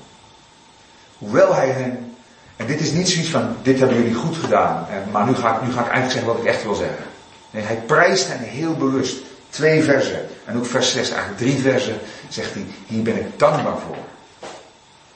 [1.18, 2.16] hoewel hij hen,
[2.56, 5.62] en dit is niet zoiets van, dit hebben jullie goed gedaan, maar nu ga, ik,
[5.62, 7.06] nu ga ik eigenlijk zeggen wat ik echt wil zeggen.
[7.52, 9.18] Nee, hij prijst hen heel bewust.
[9.50, 13.78] Twee versen, en ook vers 6, eigenlijk drie versen, zegt hij, hier ben ik dankbaar
[13.78, 13.98] voor.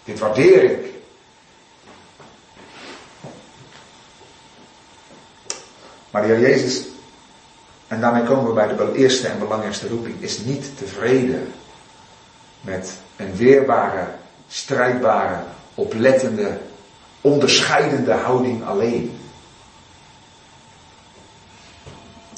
[0.04, 0.90] Dit waardeer ik.
[6.12, 6.86] Maar de Heer Jezus,
[7.88, 11.54] en daarmee komen we bij de eerste en belangrijkste roeping, is niet tevreden
[12.62, 14.08] met een weerbare,
[14.47, 15.43] strijdbare,
[15.76, 16.58] oplettende,
[17.21, 19.19] onderscheidende houding alleen.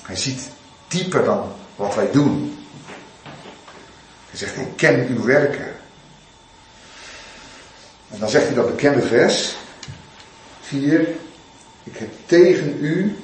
[0.04, 0.50] Hij ziet
[0.88, 2.58] dieper dan wat wij doen.
[4.30, 5.76] Hij zegt, ik ken uw werken.
[8.10, 9.56] En dan zegt hij dat bekende vers,
[10.62, 11.08] 4,
[11.84, 13.18] ik heb tegen u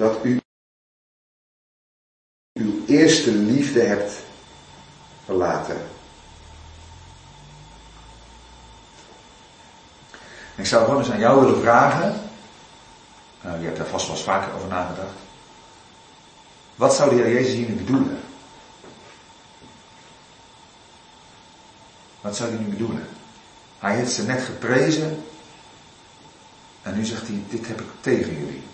[0.00, 0.40] dat u
[2.52, 4.12] uw eerste liefde hebt
[5.24, 5.88] verlaten.
[10.56, 12.30] ik zou gewoon eens aan jou willen vragen,
[13.44, 15.18] uh, je hebt daar vast wel eens vaker over nagedacht,
[16.74, 18.20] wat zou de Jezus hier nu bedoelen?
[22.20, 23.08] Wat zou hij nu bedoelen?
[23.78, 25.24] Hij heeft ze net geprezen
[26.82, 28.69] en nu zegt hij, dit heb ik tegen jullie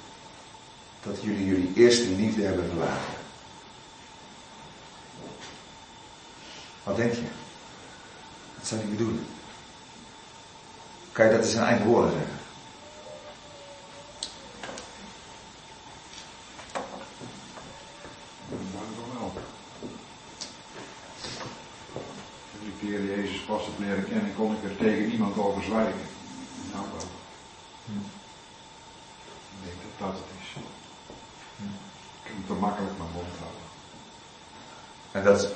[1.07, 3.15] dat jullie jullie eerste liefde hebben verlaten.
[6.83, 7.23] Wat denk je?
[8.57, 9.27] Wat zou hij bedoelen?
[11.13, 12.35] Kan je dat in zijn eigen woorden zeggen?
[22.59, 25.63] Toen ik de Heer Jezus pas heb leren kennen, kon ik er tegen niemand over
[25.63, 26.01] zwijgen.
[26.73, 27.09] Nou wel.
[27.85, 28.07] Hm.
[29.53, 30.47] Ik denk dat dat het is
[32.47, 33.65] te makkelijk mijn mond houden.
[35.13, 35.49] En dat,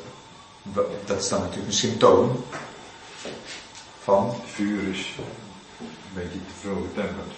[1.07, 2.45] dat is dan natuurlijk een symptoom
[4.03, 4.35] van?
[4.45, 5.15] Vuur is
[5.79, 7.33] een beetje te veel getemperd.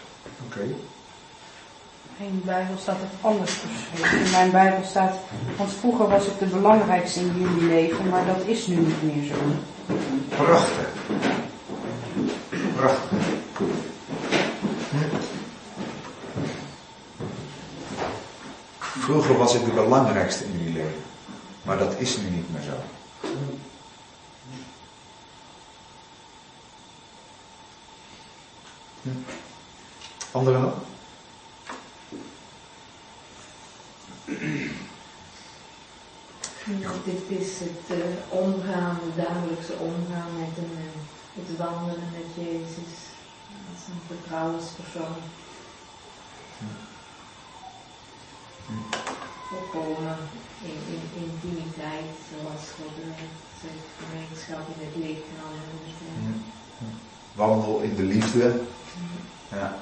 [0.46, 0.60] Oké.
[2.16, 4.24] In de Bijbel staat het anders geschreven.
[4.24, 5.14] In mijn Bijbel staat,
[5.56, 9.26] want vroeger was het de belangrijkste in jullie leven, maar dat is nu niet meer
[9.26, 9.34] zo.
[10.28, 10.88] Prachtig.
[12.76, 13.18] Prachtig.
[18.78, 21.02] Vroeger was ik de belangrijkste in jullie leven,
[21.62, 23.01] maar dat is nu niet meer zo.
[30.32, 30.74] Anderen nog?
[36.80, 40.88] Ja, dit is het uh, omgaan, het dagelijkse omgaan met, een, uh,
[41.34, 42.94] het wandelen met Jezus.
[43.70, 45.16] Als een vertrouwenspersoon.
[49.48, 50.16] Volkomen
[50.62, 52.94] in, in, intimiteit, zoals God
[53.62, 56.44] zegt, gemeenschap in het licht en mm.
[57.34, 58.60] Wandel in de liefde.
[59.50, 59.78] Ja.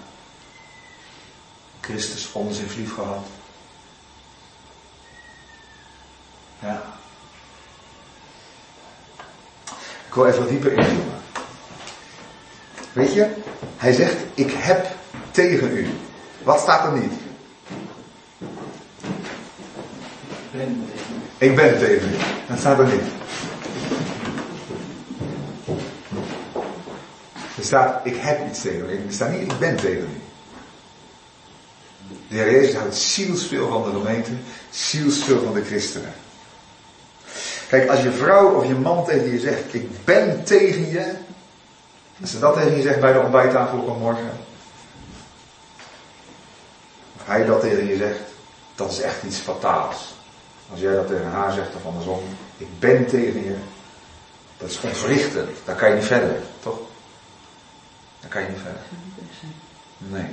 [1.91, 3.27] Christus ons heeft lief gehad.
[6.59, 6.83] Ja.
[10.07, 11.21] Ik wil even wat dieper inzoomen.
[12.93, 13.31] Weet je,
[13.77, 14.87] hij zegt, ik heb
[15.31, 15.89] tegen u.
[16.43, 17.13] Wat staat er niet?
[21.39, 22.17] Ik ben tegen u.
[22.49, 23.03] Dat staat er niet.
[27.57, 29.07] Er staat, ik heb iets tegen u.
[29.07, 30.30] Er staat niet, ik ben tegen u.
[32.31, 34.31] De Heer Jezus houdt zielsveel van de gemeente,
[34.71, 36.15] zielsveel van de christenen.
[37.69, 41.15] Kijk, als je vrouw of je man tegen je zegt, ik ben tegen je.
[42.21, 44.31] Als ze dat tegen je zegt bij de ontbijttafel van morgen.
[47.17, 48.21] Of hij dat tegen je zegt,
[48.75, 50.15] dat is echt iets fataals.
[50.71, 52.23] Als jij dat tegen haar zegt of andersom,
[52.57, 53.57] ik ben tegen je.
[54.59, 55.51] Dat is ontwrichtend.
[55.65, 56.79] Daar kan je niet verder, toch?
[58.21, 58.83] Daar kan je niet verder.
[60.09, 60.27] Nee.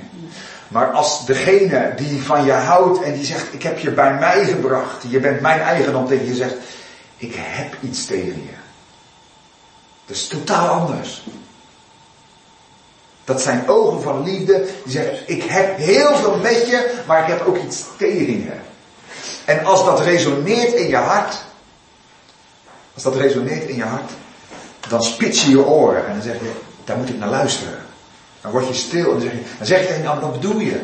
[0.68, 4.44] Maar als degene die van je houdt en die zegt, ik heb je bij mij
[4.44, 6.54] gebracht, je bent mijn eigendom tegen je zegt,
[7.16, 8.56] ik heb iets tegen je.
[10.06, 11.22] Dat is totaal anders.
[13.24, 17.28] Dat zijn ogen van liefde die zeggen, ik heb heel veel met je, maar ik
[17.28, 18.52] heb ook iets tegen je.
[19.44, 21.36] En als dat resoneert in je hart,
[22.94, 24.10] als dat resoneert in je hart,
[24.88, 26.52] dan spits je je oren en dan zeg je,
[26.84, 27.77] daar moet ik naar luisteren.
[28.40, 29.20] Dan word je stil en
[29.58, 30.80] dan zeg je, dan de wat bedoel je?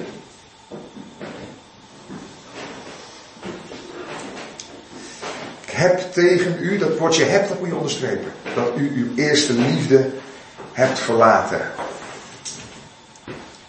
[5.75, 8.33] heb tegen u, dat woordje hebt, dat moet je onderstrepen.
[8.55, 10.11] Dat u uw eerste liefde
[10.73, 11.61] hebt verlaten.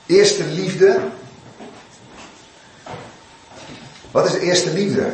[0.05, 0.99] Eerste liefde.
[4.11, 5.11] Wat is de eerste liefde?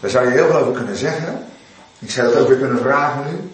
[0.00, 1.46] Daar zou je heel veel over kunnen zeggen.
[1.98, 3.50] Ik zou dat ook weer kunnen vragen nu.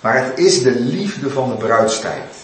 [0.00, 2.34] Maar het is de liefde van de bruidstijd.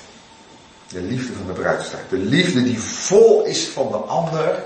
[0.88, 2.10] De liefde van de bruidstijd.
[2.10, 4.62] De liefde die vol is van de ander.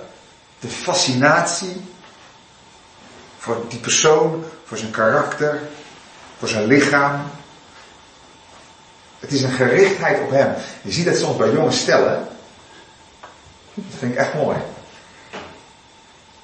[0.59, 1.81] De fascinatie
[3.39, 5.61] voor die persoon, voor zijn karakter,
[6.39, 7.23] voor zijn lichaam.
[9.19, 10.55] Het is een gerichtheid op hem.
[10.83, 12.29] Je ziet dat soms bij jonge stellen.
[13.75, 14.57] Dat vind ik echt mooi.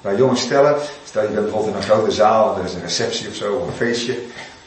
[0.01, 3.29] Bij jonge stellen, stel je bent bijvoorbeeld in een grote zaal er is een receptie
[3.29, 4.19] of zo, of een feestje.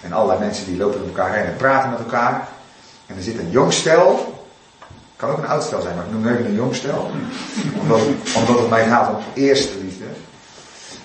[0.02, 2.48] En allerlei mensen die lopen met elkaar heen en praten met elkaar.
[3.06, 4.38] En er zit een jong stel.
[5.16, 7.10] Kan ook een oud stel zijn, maar ik noem even een jong stel.
[7.80, 8.00] Omdat,
[8.36, 10.04] omdat het mij gaat om eerste liefde.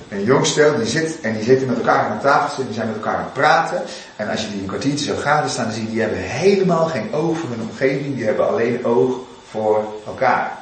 [0.09, 2.87] Een jong stel die zit en die zitten met elkaar aan de tafel, die zijn
[2.87, 3.81] met elkaar aan het praten.
[4.15, 6.85] En als je die een kwartiertje zo gaden staan, dan zie je, die hebben helemaal
[6.85, 9.15] geen oog voor hun omgeving, die hebben alleen oog
[9.49, 10.57] voor elkaar.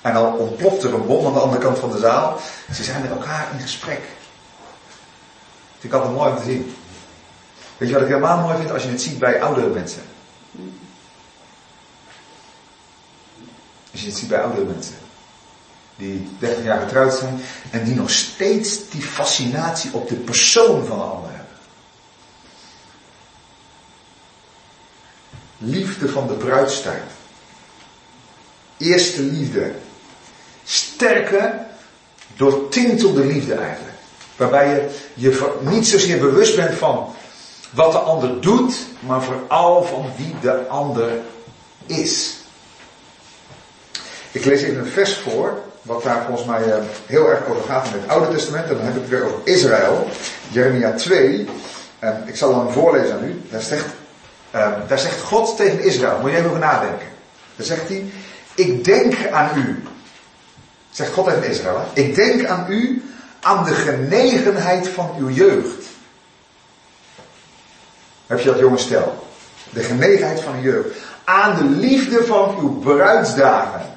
[0.00, 2.40] En dan ontploft er een bom aan de andere kant van de zaal.
[2.72, 4.00] Ze zijn met elkaar in gesprek.
[5.78, 6.74] Vind ik altijd mooi om te zien.
[7.76, 10.02] Weet je wat ik helemaal mooi vind als je het ziet bij oudere mensen?
[13.92, 14.94] Als je het ziet bij oudere mensen
[15.96, 20.98] die 30 jaar getrouwd zijn en die nog steeds die fascinatie op de persoon van
[20.98, 21.46] de ander hebben.
[25.58, 27.02] Liefde van de bruidstijd.
[28.76, 29.74] Eerste liefde.
[30.64, 31.66] Sterke,
[32.36, 33.94] doortintelde liefde eigenlijk.
[34.36, 37.14] Waarbij je je niet zozeer bewust bent van
[37.74, 41.10] wat de ander doet, maar vooral van wie de ander
[41.86, 42.36] is.
[44.30, 46.74] Ik lees even een vers voor wat daar volgens mij uh,
[47.06, 48.68] heel erg over gaat in het Oude Testament.
[48.68, 50.08] En dan heb ik het weer over Israël.
[50.48, 51.48] Jeremia 2.
[52.00, 53.40] Uh, ik zal hem voorlezen aan u.
[53.50, 53.86] Daar zegt,
[54.54, 56.18] uh, daar zegt God tegen Israël.
[56.20, 57.06] Moet je even over nadenken.
[57.56, 58.04] Daar zegt hij.
[58.54, 59.82] Ik denk aan u.
[60.90, 61.84] Zegt God tegen Israël.
[61.92, 63.02] Ik denk aan u.
[63.40, 65.83] Aan de genegenheid van uw jeugd.
[68.26, 69.26] Heb je dat jonge stel?
[69.70, 70.88] De genegenheid van jeugd.
[71.24, 73.92] Aan de liefde van uw bruidsdagen.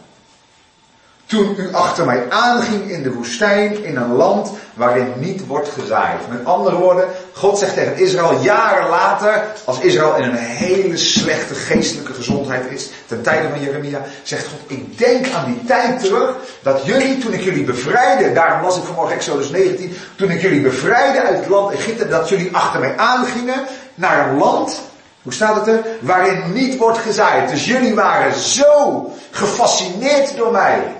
[1.25, 6.29] Toen u achter mij aanging in de woestijn, in een land waarin niet wordt gezaaid.
[6.29, 11.53] Met andere woorden, God zegt tegen Israël jaren later, als Israël in een hele slechte
[11.53, 16.35] geestelijke gezondheid is, ten tijde van Jeremia, zegt God, ik denk aan die tijd terug,
[16.61, 20.61] dat jullie, toen ik jullie bevrijdde, daarom las ik vanmorgen Exodus 19, toen ik jullie
[20.61, 23.65] bevrijdde uit het land Egypte, dat jullie achter mij aangingen
[23.97, 24.81] naar een land
[25.27, 25.85] hoe staat het er?
[26.01, 27.49] Waarin niet wordt gezaaid.
[27.49, 30.95] Dus jullie waren zo gefascineerd door mij.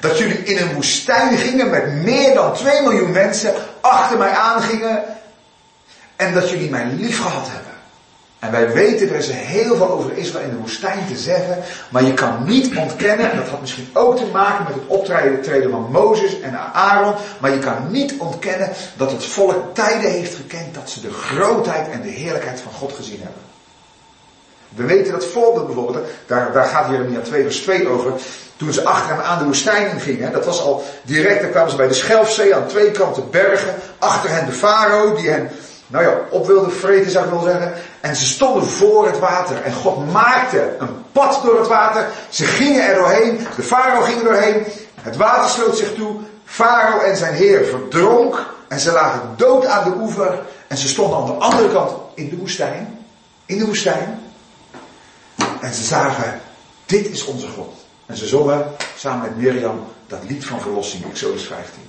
[0.00, 5.04] Dat jullie in een woestijn gingen met meer dan 2 miljoen mensen achter mij aangingen.
[6.16, 7.73] En dat jullie mij lief gehad hebben.
[8.44, 11.58] En wij weten, er is heel veel over Israël in de woestijn te zeggen.
[11.88, 15.70] Maar je kan niet ontkennen, en dat had misschien ook te maken met het optreden
[15.70, 17.14] van Mozes en Aaron.
[17.40, 21.90] Maar je kan niet ontkennen dat het volk tijden heeft gekend dat ze de grootheid
[21.90, 23.42] en de heerlijkheid van God gezien hebben.
[24.68, 28.12] We weten dat voorbeeld bijvoorbeeld, daar, daar gaat Jeremia 2 vers 2 over.
[28.56, 31.76] Toen ze achter hem aan de woestijn gingen, dat was al direct, dan kwamen ze
[31.76, 33.74] bij de Schelfzee aan twee kanten bergen.
[33.98, 35.50] Achter hen de farao die hen,
[35.94, 37.72] nou ja, op wilde vreten zou ik wel zeggen.
[38.00, 39.62] En ze stonden voor het water.
[39.62, 42.08] En God maakte een pad door het water.
[42.28, 43.46] Ze gingen er doorheen.
[43.56, 44.66] De farao ging er doorheen.
[45.00, 46.16] Het water sloot zich toe.
[46.44, 48.46] Farao en zijn heer verdronk.
[48.68, 50.38] En ze lagen dood aan de oever.
[50.66, 53.04] En ze stonden aan de andere kant in de woestijn.
[53.46, 54.22] In de woestijn.
[55.60, 56.40] En ze zagen,
[56.86, 57.74] dit is onze God.
[58.06, 61.82] En ze zongen samen met Mirjam dat lied van verlossing, Exodus 15.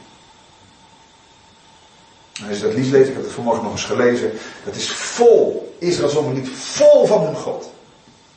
[2.49, 4.31] Als je dat leest, ik heb het vanmorgen nog eens gelezen,
[4.63, 7.69] dat is vol, Israël lied vol van hun God.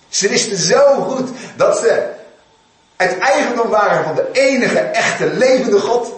[0.08, 2.10] Ze wisten zo goed dat ze
[2.96, 6.12] het eigendom waren van de enige echte levende God.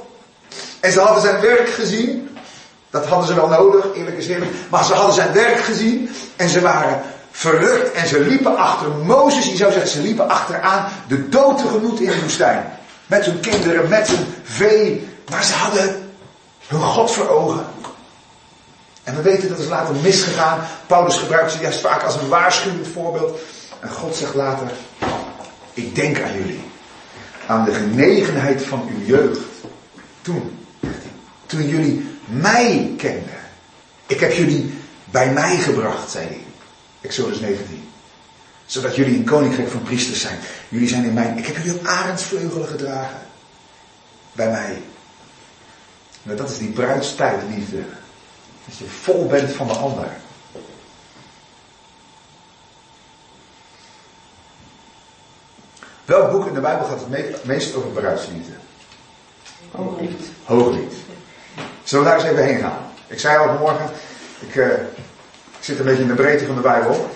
[0.80, 2.38] En ze hadden zijn werk gezien.
[2.90, 4.44] Dat hadden ze wel nodig, eerlijk gezegd.
[4.70, 6.10] Maar ze hadden zijn werk gezien.
[6.36, 10.88] En ze waren verrukt en ze liepen achter Mozes, je zou zeggen, ze liepen achteraan
[11.08, 12.78] de dood tegemoet in de woestijn.
[13.06, 15.08] Met hun kinderen, met hun vee.
[15.30, 16.09] Maar ze hadden
[16.70, 17.66] hun God voor ogen.
[19.02, 20.66] En we weten dat is later misgegaan.
[20.86, 23.38] Paulus gebruikt ze juist vaak als een waarschuwend voorbeeld.
[23.80, 24.70] En God zegt later,
[25.72, 26.60] ik denk aan jullie.
[27.46, 29.40] Aan de genegenheid van uw jeugd.
[30.22, 30.66] Toen,
[31.46, 33.38] toen jullie mij kenden.
[34.06, 36.44] Ik heb jullie bij mij gebracht, zei hij.
[37.00, 37.88] Exodus 19.
[38.66, 40.38] Zodat jullie een koninkrijk van priesters zijn.
[40.68, 41.38] Jullie zijn in mijn.
[41.38, 43.20] Ik heb jullie op arendsvleugelen gedragen.
[44.32, 44.82] Bij mij.
[46.22, 47.82] Nou, dat is die bruidstijdliefde.
[48.64, 50.08] Dat je vol bent van de ander.
[56.04, 58.52] Welk boek in de Bijbel gaat het meest over bruidsliefde?
[59.70, 60.22] Hooglied.
[60.44, 60.94] Hooglied.
[61.82, 62.78] Zullen we daar eens even heen gaan?
[63.06, 63.90] Ik zei al vanmorgen,
[64.38, 64.72] ik, uh,
[65.58, 67.10] ik zit een beetje in de breedte van de Bijbel.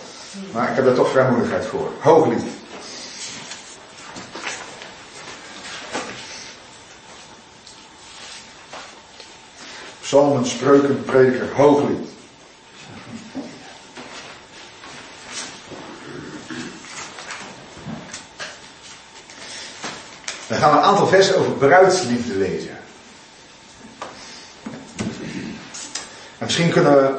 [0.52, 1.90] Maar ik heb daar toch vrijmoedigheid voor.
[2.00, 2.42] Hooglied.
[10.04, 12.08] Psalmen, spreuken, prediker, hooglied.
[20.46, 22.78] We gaan een aantal versen over bruidsliefde lezen.
[26.38, 27.16] En misschien kunnen we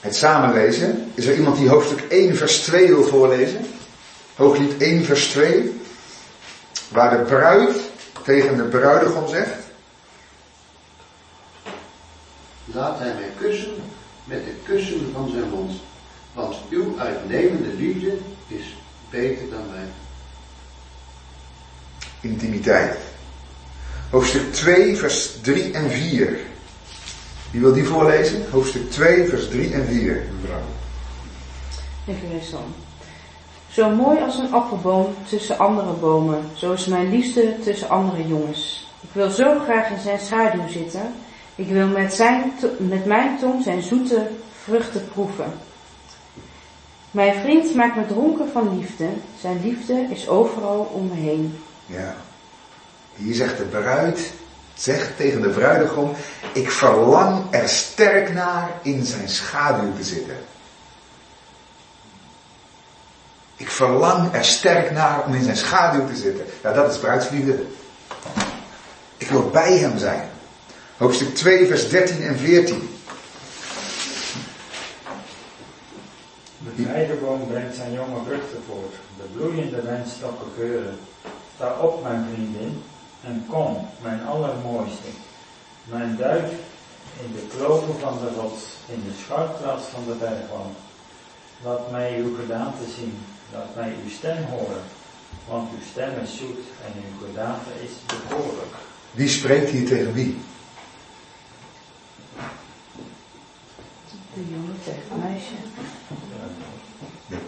[0.00, 1.12] het samen lezen.
[1.14, 3.66] Is er iemand die hoofdstuk 1 vers 2 wil voorlezen?
[4.34, 5.80] Hooglied 1 vers 2.
[6.88, 7.76] Waar de bruid
[8.24, 9.62] tegen de bruidegom zegt.
[12.74, 13.74] Laat hij mij kussen
[14.24, 15.72] met de kussen van zijn mond.
[16.34, 18.16] Want uw uitnemende liefde
[18.48, 18.76] is
[19.10, 19.86] beter dan mij.
[22.20, 22.98] Intimiteit.
[24.10, 26.38] Hoofdstuk 2 vers 3 en 4.
[27.50, 28.50] Wie wil die voorlezen?
[28.50, 30.60] Hoofdstuk 2, vers 3 en 4, mevrouw.
[32.50, 32.74] Dan.
[33.68, 38.90] Zo mooi als een appelboom tussen andere bomen, zo is mijn liefde tussen andere jongens.
[39.00, 41.14] Ik wil zo graag in zijn schaduw zitten.
[41.54, 44.26] Ik wil met, zijn, met mijn tong zijn zoete
[44.64, 45.52] vruchten proeven.
[47.10, 49.08] Mijn vriend maakt me dronken van liefde.
[49.40, 51.58] Zijn liefde is overal om me heen.
[51.86, 52.14] Ja.
[53.14, 54.32] Hier zegt de bruid,
[54.74, 56.12] zegt tegen de bruidegom,
[56.52, 60.36] ik verlang er sterk naar in zijn schaduw te zitten.
[63.56, 66.46] Ik verlang er sterk naar om in zijn schaduw te zitten.
[66.62, 67.64] Ja, dat is bruidsliefde.
[69.16, 70.28] Ik wil bij hem zijn.
[70.96, 72.91] Hoofdstuk 2, vers 13 en 14.
[76.76, 78.94] De weidenboom brengt zijn jonge vruchten voort.
[79.16, 80.98] De bloeiende wijnstokken geuren.
[81.54, 82.82] Sta op, mijn vriendin,
[83.24, 85.08] en kom, mijn allermooiste.
[85.84, 86.50] Mijn duif
[87.20, 90.76] in de kloven van de rots, in de schuilplaats van de bergwand.
[91.64, 93.18] Laat mij uw gedaante zien,
[93.52, 94.82] laat mij uw stem horen,
[95.48, 98.74] want uw stem is zoet en uw gedaante is bekoorlijk.
[99.10, 100.38] Wie spreekt hier tegen wie?
[104.34, 105.21] De jongen tegen.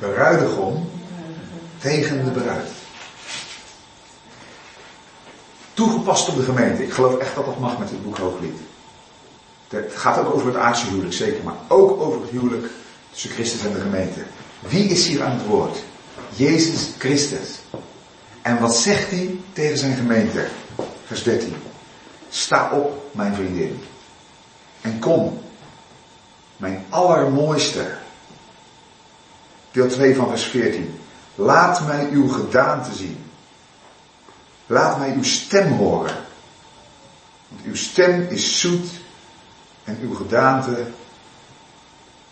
[0.05, 0.90] De bruidegom
[1.78, 2.68] tegen de bruid.
[5.74, 6.82] Toegepast op de gemeente.
[6.82, 8.59] Ik geloof echt dat dat mag met het boek Hooglied.
[9.68, 12.66] Het gaat ook over het aardse huwelijk, zeker, maar ook over het huwelijk
[13.11, 14.20] tussen Christus en de gemeente.
[14.61, 15.82] Wie is hier aan het woord?
[16.34, 17.59] Jezus Christus.
[18.42, 20.46] En wat zegt hij tegen zijn gemeente?
[21.07, 21.55] Vers 13.
[22.28, 23.82] Sta op, mijn vriendin.
[24.80, 25.40] En kom,
[26.57, 28.02] mijn allermooiste.
[29.75, 31.01] Deel 2 van vers 14.
[31.35, 33.25] Laat mij uw gedaante zien.
[34.66, 36.16] Laat mij uw stem horen.
[37.49, 38.91] Want uw stem is zoet
[39.85, 40.87] en uw gedaante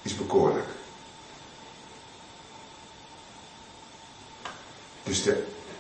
[0.03, 0.67] is bekoorlijk.
[5.03, 5.23] Dus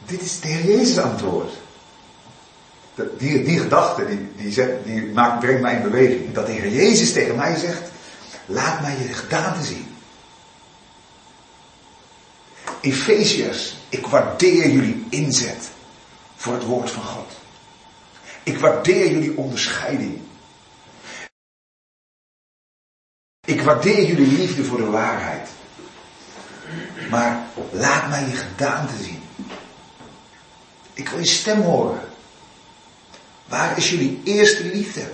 [0.06, 1.52] dit is de Heer Jezus antwoord.
[3.18, 6.34] Die, die gedachte, die, die, die maakt, brengt mij in beweging.
[6.34, 7.90] Dat de Heer Jezus tegen mij zegt,
[8.46, 9.91] laat mij je gedaante zien.
[12.82, 15.70] Efeziërs, ik waardeer jullie inzet
[16.36, 17.32] voor het woord van God.
[18.42, 20.20] Ik waardeer jullie onderscheiding.
[23.46, 25.48] Ik waardeer jullie liefde voor de waarheid.
[27.10, 29.22] Maar laat mij je gedaante zien.
[30.94, 32.08] Ik wil je stem horen.
[33.48, 35.12] Waar is jullie eerste liefde?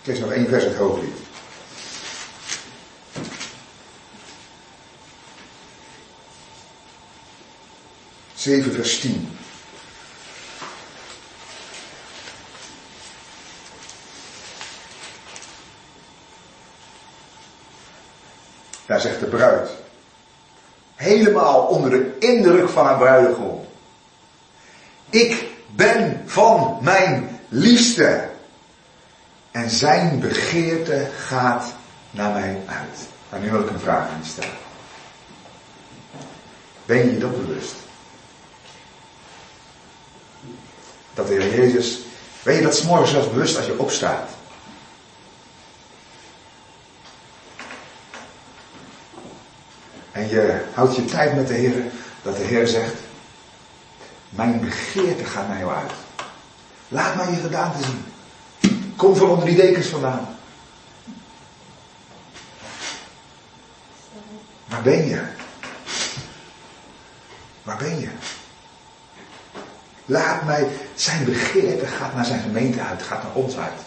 [0.00, 1.16] Ik lees nog één vers uit Hooglied.
[8.34, 9.38] Zeven vers tien.
[18.86, 19.70] Daar zegt de bruid.
[20.94, 23.66] Helemaal onder de indruk van haar bruidegom.
[25.10, 25.44] Ik
[25.74, 28.28] ben van mijn liefste.
[29.50, 31.74] En zijn begeerte gaat
[32.10, 32.98] naar mij uit.
[33.28, 34.58] Maar nu wil ik een vraag aan je stellen.
[36.84, 37.74] Ben je je dat bewust?
[41.14, 41.98] Dat de Heer Jezus,
[42.42, 44.30] ben je dat s'morgens zelfs bewust als je opstaat?
[50.12, 51.84] En je houdt je tijd met de Heer,
[52.22, 52.94] dat de Heer zegt,
[54.28, 55.92] mijn begeerte gaat naar jou uit.
[56.88, 58.09] Laat mij je gedaante zien.
[59.00, 60.36] Kom van onder die dekens vandaan.
[64.68, 65.22] Waar ben je?
[67.62, 68.08] Waar ben je?
[70.04, 73.80] Laat mij, zijn begeerte gaat naar zijn gemeente uit, gaat naar ons uit.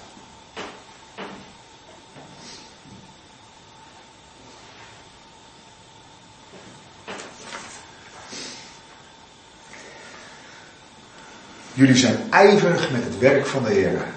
[11.74, 14.13] Jullie zijn ijverig met het werk van de Heer.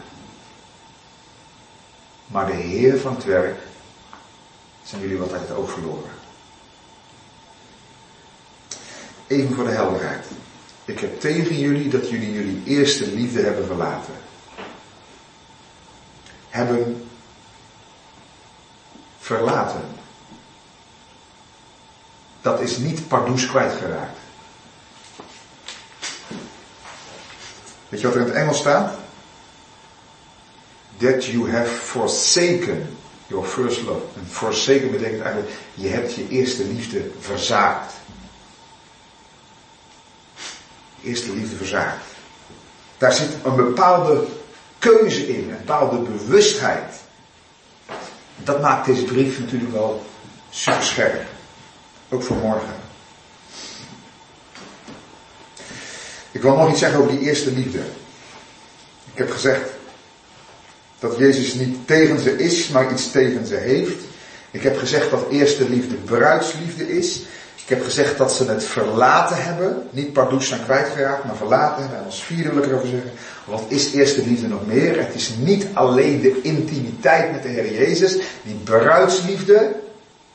[2.36, 3.58] Maar de Heer van het werk
[4.82, 6.10] zijn jullie wat uit het oog verloren.
[9.26, 10.26] Even voor de helderheid.
[10.84, 14.14] Ik heb tegen jullie dat jullie jullie eerste liefde hebben verlaten.
[16.48, 17.08] Hebben
[19.18, 19.84] verlaten.
[22.40, 24.18] Dat is niet pardoes kwijtgeraakt.
[27.88, 29.05] Weet je wat er in het Engels staat?
[30.98, 34.04] That you have forsaken your first love.
[34.16, 37.92] En forsaken betekent eigenlijk, je hebt je eerste liefde verzaakt.
[41.06, 42.04] eerste liefde verzaakt.
[42.98, 44.26] Daar zit een bepaalde
[44.78, 46.94] keuze in, een bepaalde bewustheid.
[48.36, 50.06] Dat maakt deze brief natuurlijk wel
[50.50, 51.22] super scherp.
[52.08, 52.74] Ook voor morgen.
[56.30, 57.78] Ik wil nog iets zeggen over die eerste liefde.
[59.12, 59.70] Ik heb gezegd
[60.98, 64.02] dat Jezus niet tegen ze is, maar iets tegen ze heeft.
[64.50, 67.22] Ik heb gezegd dat eerste liefde bruidsliefde is.
[67.66, 69.88] Ik heb gezegd dat ze het verlaten hebben.
[69.90, 71.98] Niet pardoes zijn kwijtgeraakt, maar verlaten hebben.
[71.98, 73.10] En als vierde wil ik erover zeggen.
[73.44, 74.98] Wat is eerste liefde nog meer?
[74.98, 78.12] Het is niet alleen de intimiteit met de Heer Jezus.
[78.42, 79.74] Die bruidsliefde.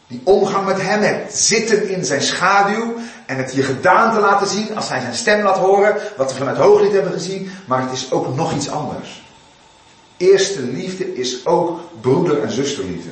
[0.07, 1.01] Die omgang met hem.
[1.01, 2.95] Het zitten in zijn schaduw.
[3.25, 5.95] En het je gedaan te laten zien als hij zijn stem laat horen.
[6.17, 7.51] Wat we vanuit Hooglied hebben gezien.
[7.65, 9.23] Maar het is ook nog iets anders.
[10.21, 13.09] Eerste liefde is ook broeder- en zusterliefde.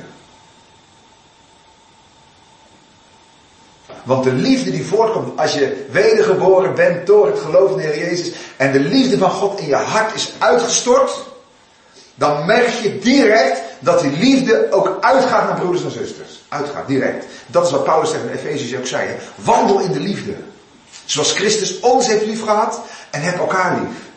[4.04, 7.98] Want de liefde die voortkomt als je wedergeboren bent door het geloof in de Heer
[7.98, 11.10] Jezus en de liefde van God in je hart is uitgestort,
[12.14, 16.42] dan merk je direct dat die liefde ook uitgaat naar broeders en zusters.
[16.48, 17.26] Uitgaat, direct.
[17.46, 19.08] Dat is wat Paulus tegen de Efeziërs ook zei.
[19.34, 20.34] Wandel in de liefde.
[21.04, 22.80] Zoals Christus ons heeft lief gehad
[23.10, 24.09] en heb elkaar lief.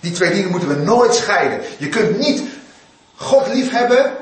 [0.00, 1.60] Die twee dingen moeten we nooit scheiden.
[1.78, 2.42] Je kunt niet
[3.14, 4.12] God lief hebben,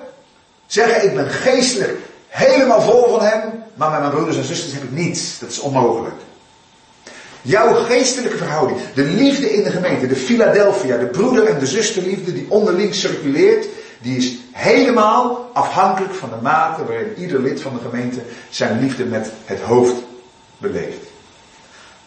[0.67, 1.99] zeggen ik ben geestelijk
[2.29, 3.43] helemaal vol van Hem,
[3.75, 5.39] maar met mijn broeders en zusters heb ik niets.
[5.39, 6.15] Dat is onmogelijk.
[7.43, 12.33] Jouw geestelijke verhouding, de liefde in de gemeente, de Philadelphia, de broeder- en de zusterliefde
[12.33, 13.67] die onderling circuleert,
[13.99, 18.21] die is helemaal afhankelijk van de mate waarin ieder lid van de gemeente
[18.51, 19.95] zijn liefde met het hoofd
[20.59, 21.07] beleeft.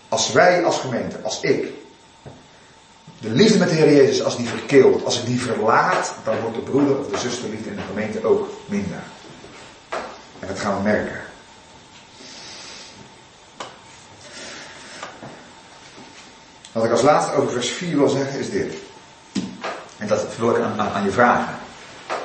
[0.10, 1.68] Als wij als gemeente, als ik,
[3.20, 6.56] de liefde met de Heer Jezus, als die verkeelt, als ik die verlaat, dan wordt
[6.56, 9.04] de broeder of de zusterliefde in de gemeente ook minder.
[10.40, 11.22] En dat gaan we merken.
[16.72, 18.74] Wat ik als laatste over vers 4 wil zeggen is dit.
[19.98, 21.56] En dat wil ik aan, aan, je vragen.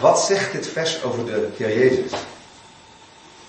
[0.01, 2.13] Wat zegt dit vers over de Heer Jezus?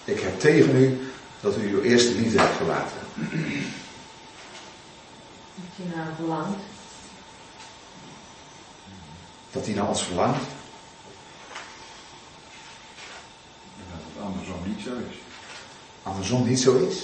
[0.04, 2.98] Ik heb tegen u dat u uw eerste liefde hebt verlaten.
[5.56, 6.75] Dat je naar verlangt.
[9.56, 10.44] Dat hij naar ons verlangt.
[13.78, 15.18] En dat het andersom niet zo is.
[16.04, 17.04] Andersom niet zo is.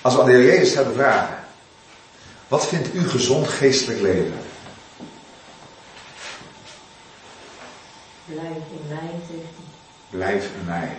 [0.00, 1.44] Als we aan de Heer Jezus zouden vragen.
[2.48, 4.38] Wat vindt u gezond geestelijk leven?
[8.24, 9.64] Blijf in mij, zegt hij.
[10.10, 10.96] Blijf in mij.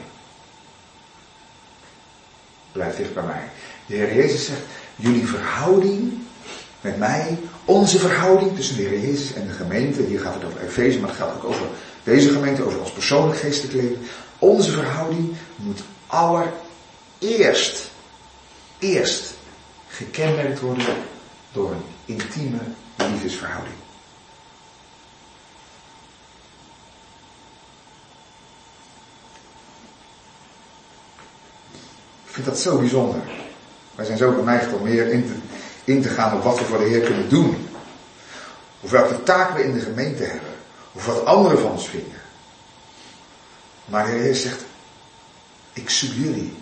[2.71, 3.49] Blijf dicht bij mij.
[3.85, 4.61] De Heer Jezus zegt,
[4.95, 6.13] jullie verhouding
[6.81, 10.61] met mij, onze verhouding tussen de Heer Jezus en de gemeente, hier gaat het over
[10.61, 11.65] Efeze, maar het gaat ook over
[12.03, 14.07] deze gemeente, over ons persoonlijk geestelijk leven.
[14.39, 17.89] Onze verhouding moet allereerst,
[18.79, 19.33] eerst
[19.87, 20.95] gekenmerkt worden
[21.51, 22.59] door een intieme
[22.95, 23.75] liefdesverhouding.
[32.25, 33.21] Ik vind dat zo bijzonder.
[33.95, 35.33] Wij zijn zo geneigd om meer in te,
[35.83, 37.67] in te gaan op wat we voor de Heer kunnen doen.
[38.81, 40.53] Of welke taak we in de gemeente hebben.
[40.91, 42.21] Of wat anderen van ons vinden.
[43.85, 44.63] Maar de Heer zegt,
[45.73, 46.57] ik zoek jullie.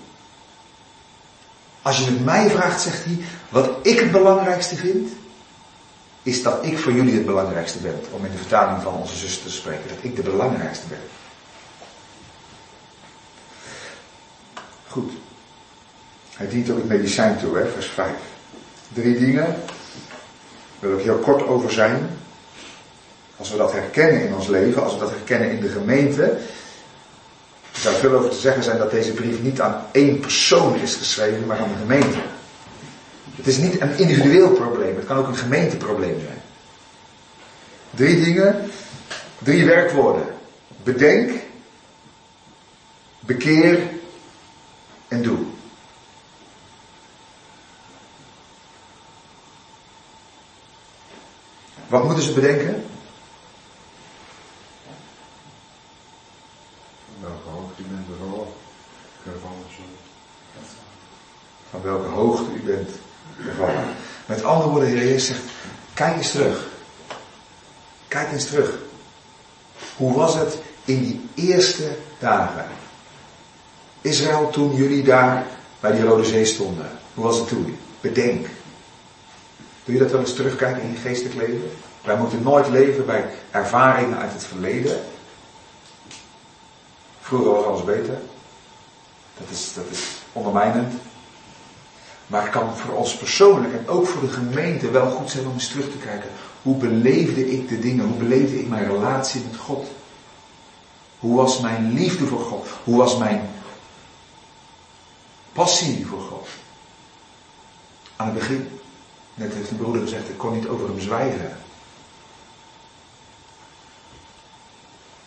[1.81, 3.17] Als je het mij vraagt, zegt hij,
[3.49, 5.11] wat ik het belangrijkste vind,
[6.23, 8.01] is dat ik voor jullie het belangrijkste ben.
[8.11, 11.01] Om in de vertaling van onze zuster te spreken, dat ik de belangrijkste ben.
[14.87, 15.11] Goed.
[16.33, 18.09] Hij dient ook het medicijn toe, hè, vers 5.
[18.93, 19.45] Drie dingen.
[20.79, 22.09] Daar wil ik heel kort over zijn.
[23.37, 26.23] Als we dat herkennen in ons leven, als we dat herkennen in de gemeente,
[27.71, 30.95] er zou veel over te zeggen zijn dat deze brief niet aan één persoon is
[30.95, 32.17] geschreven, maar aan de gemeente.
[33.35, 36.41] Het is niet een individueel probleem, het kan ook een gemeenteprobleem zijn.
[37.89, 38.71] Drie dingen,
[39.37, 40.25] drie werkwoorden.
[40.83, 41.31] Bedenk,
[43.19, 43.79] bekeer
[45.07, 45.37] en doe.
[51.93, 52.85] Wat moeten ze bedenken?
[57.05, 58.47] Van welke hoogte u bent bevallen.
[59.23, 59.65] Gevallen.
[61.69, 62.89] Van welke hoogte u bent
[63.37, 63.85] bevallen.
[64.25, 65.41] Met andere woorden, de Heer Jezus zegt,
[65.93, 66.67] kijk eens terug.
[68.07, 68.77] Kijk eens terug.
[69.95, 72.67] Hoe was het in die eerste dagen?
[74.01, 75.45] Israël toen jullie daar
[75.79, 76.91] bij die Rode Zee stonden.
[77.13, 77.77] Hoe was het toen?
[78.01, 78.47] Bedenk.
[79.83, 81.71] Doe je dat wel eens terugkijken in je geestelijk leven?
[82.01, 85.03] Wij moeten nooit leven bij ervaringen uit het verleden.
[87.21, 88.21] Vroeger was alles beter.
[89.37, 89.99] Dat is, dat is
[90.33, 90.93] ondermijnend.
[92.27, 95.53] Maar het kan voor ons persoonlijk en ook voor de gemeente wel goed zijn om
[95.53, 96.29] eens terug te kijken.
[96.61, 98.05] Hoe beleefde ik de dingen?
[98.05, 99.87] Hoe beleefde ik mijn relatie met God?
[101.19, 102.67] Hoe was mijn liefde voor God?
[102.83, 103.49] Hoe was mijn
[105.53, 106.47] passie voor God?
[108.15, 108.79] Aan het begin,
[109.33, 111.57] net heeft een broeder gezegd, ik kon niet over hem zwijgen.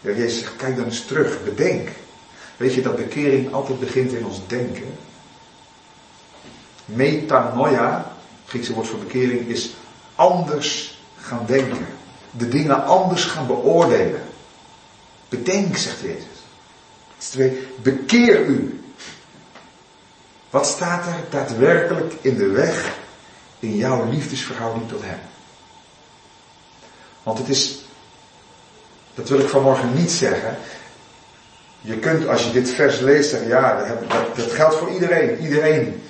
[0.01, 1.89] Ja, Jezus zegt, kijk dan eens terug, bedenk.
[2.57, 4.99] Weet je dat bekering altijd begint in ons denken?
[6.85, 9.75] Metanoia, Griekse woord voor bekering, is
[10.15, 11.87] anders gaan denken.
[12.31, 14.23] De dingen anders gaan beoordelen.
[15.29, 16.25] Bedenk, zegt Jezus.
[17.19, 18.81] Twee, bekeer u.
[20.51, 22.99] Wat staat er daadwerkelijk in de weg
[23.67, 25.19] in jouw liefdesverhouding tot Hem?
[27.23, 27.85] Want het is
[29.15, 30.57] Dat wil ik vanmorgen niet zeggen.
[31.81, 35.39] Je kunt als je dit vers leest zeggen, ja, dat, dat geldt voor iedereen.
[35.39, 36.03] Iedereen.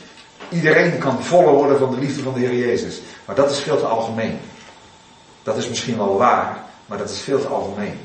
[0.48, 3.00] Iedereen kan voller worden van de liefde van de Heer Jezus.
[3.24, 4.38] Maar dat is veel te algemeen.
[5.42, 8.00] Dat is misschien wel waar, maar dat is veel te algemeen.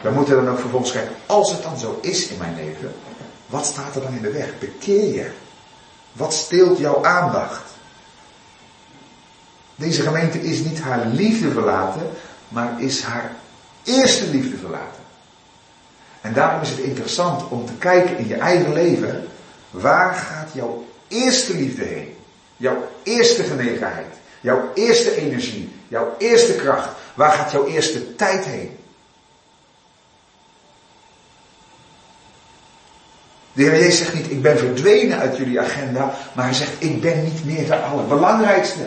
[0.00, 2.94] We moeten dan ook vervolgens kijken, als het dan zo is in mijn leven,
[3.46, 4.58] wat staat er dan in de weg?
[4.58, 5.30] Bekeer je.
[6.12, 7.62] Wat steelt jouw aandacht?
[9.80, 12.10] Deze gemeente is niet haar liefde verlaten,
[12.48, 13.32] maar is haar
[13.84, 15.02] eerste liefde verlaten.
[16.20, 19.28] En daarom is het interessant om te kijken in je eigen leven,
[19.70, 22.16] waar gaat jouw eerste liefde heen?
[22.56, 26.88] Jouw eerste genegenheid, jouw eerste energie, jouw eerste kracht.
[27.14, 28.76] Waar gaat jouw eerste tijd heen?
[33.52, 37.00] De Heer Jezus zegt niet, ik ben verdwenen uit jullie agenda, maar hij zegt, ik
[37.00, 38.86] ben niet meer de allerbelangrijkste.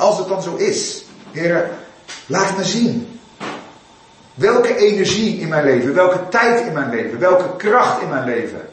[0.00, 1.70] Als het dan zo is, Heer,
[2.26, 3.20] laat me zien.
[4.34, 8.68] Welke energie in mijn leven, welke tijd in mijn leven, welke kracht in mijn leven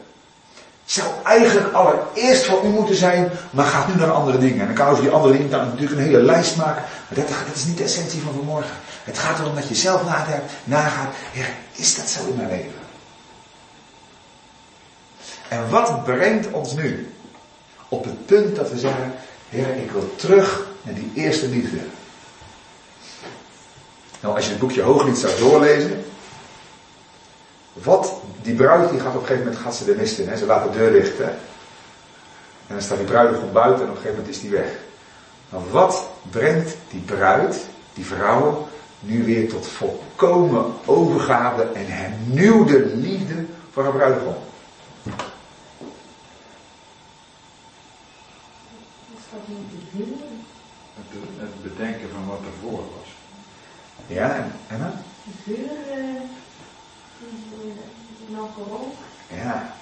[0.84, 4.60] zou eigenlijk allereerst voor u moeten zijn, maar gaat nu naar andere dingen.
[4.60, 7.28] En dan kan over die andere dingen dan natuurlijk een hele lijst maken, maar dat,
[7.28, 8.76] dat is niet de essentie van vanmorgen.
[9.04, 12.86] Het gaat erom dat je zelf nadenkt, nagaat, Heer, is dat zo in mijn leven?
[15.48, 17.12] En wat brengt ons nu
[17.88, 19.12] op het punt dat we zeggen,
[19.48, 21.78] Heer, ik wil terug naar die eerste liefde.
[24.20, 26.04] Nou, als je het boekje Hooglied zou doorlezen,
[27.72, 28.12] wat,
[28.42, 30.36] die bruid die gaat op een gegeven moment, gaat ze de mist in, hè?
[30.36, 31.20] ze laat de deur dicht.
[31.20, 34.70] En dan staat die bruidegom buiten en op een gegeven moment is die weg.
[35.48, 37.56] Maar wat brengt die bruid,
[37.94, 38.68] die vrouw,
[39.00, 44.36] nu weer tot volkomen overgave en hernieuwde liefde voor haar bruidegom?
[51.08, 53.08] Het, het bedenken van wat ervoor was.
[54.06, 54.92] Ja, en Emma?
[55.44, 56.20] Vuur, uh,
[59.34, 59.74] Ja.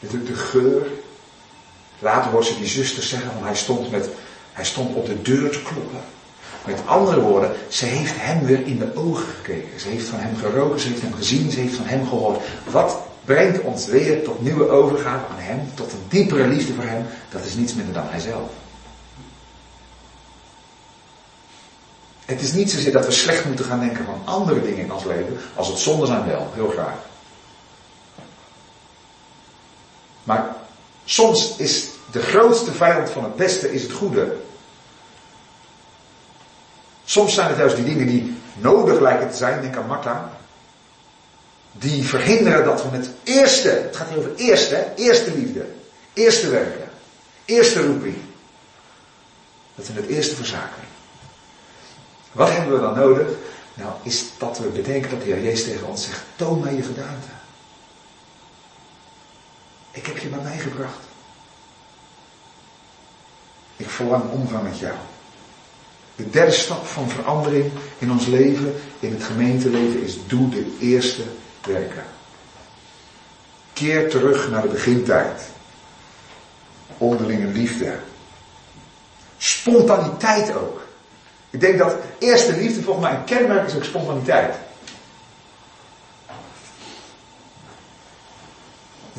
[0.00, 0.86] Natuurlijk de geur.
[1.98, 4.08] Later hoort ze die zuster zeggen, want hij stond, met,
[4.52, 6.00] hij stond op de deur te kloppen.
[6.66, 9.80] Met andere woorden, ze heeft hem weer in de ogen gekeken.
[9.80, 12.40] Ze heeft van hem geroken, ze heeft hem gezien, ze heeft van hem gehoord.
[12.70, 17.06] Wat brengt ons weer tot nieuwe overgave aan hem, tot een diepere liefde voor hem?
[17.30, 18.50] Dat is niets minder dan hijzelf.
[22.24, 25.04] Het is niet zozeer dat we slecht moeten gaan denken van andere dingen in ons
[25.04, 27.10] leven, als het zonde zijn wel, heel graag.
[30.24, 30.56] Maar
[31.04, 34.36] soms is de grootste vijand van het beste is het goede.
[37.04, 40.30] Soms zijn het juist die dingen die nodig lijken te zijn, denk aan Martha,
[41.72, 45.66] die verhinderen dat we het eerste, het gaat hier over eerste, eerste liefde,
[46.12, 46.90] eerste werken,
[47.44, 48.16] eerste roeping,
[49.74, 50.82] dat we het eerste verzaken.
[52.32, 53.28] Wat hebben we dan nodig?
[53.74, 56.82] Nou, is dat we bedenken dat de Heer Jezus tegen ons zegt, toon mij je
[56.82, 57.28] gedaante.
[59.92, 60.98] Ik heb je bij mij gebracht.
[63.76, 64.94] Ik verlang omgang met jou.
[66.16, 71.22] De derde stap van verandering in ons leven, in het gemeenteleven, is doe de eerste
[71.66, 72.04] werken.
[73.72, 75.42] Keer terug naar de begintijd.
[76.98, 77.98] Onderlinge liefde.
[79.36, 80.80] Spontaniteit ook.
[81.50, 84.54] Ik denk dat eerste liefde volgens mij een kenmerk is ook spontaniteit.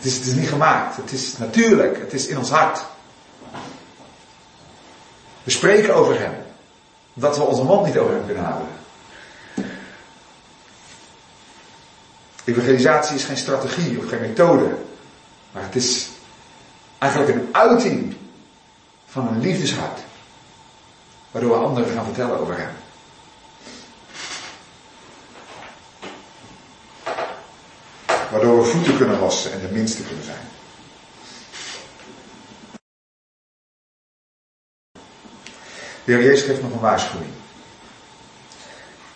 [0.03, 2.83] Het is, niet gemaakt, het is natuurlijk, het is in ons hart.
[5.43, 6.33] We spreken over Hem,
[7.13, 8.67] dat we onze mond niet over Hem kunnen houden.
[12.43, 14.77] Evangelisatie is geen strategie of geen methode,
[15.51, 16.09] maar het is
[16.97, 18.15] eigenlijk een uiting
[19.05, 19.99] van een liefdeshart.
[21.31, 22.82] Waardoor we anderen gaan vertellen over hem.
[28.33, 30.37] Waardoor we voeten kunnen wassen en de minste kunnen zijn.
[36.03, 37.31] De Heer Jezus geeft nog een waarschuwing.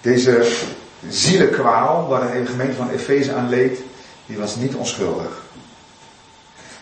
[0.01, 0.51] Deze
[1.09, 3.79] zielenkwaal waar de gemeente van Efeze aan leed,
[4.25, 5.41] die was niet onschuldig.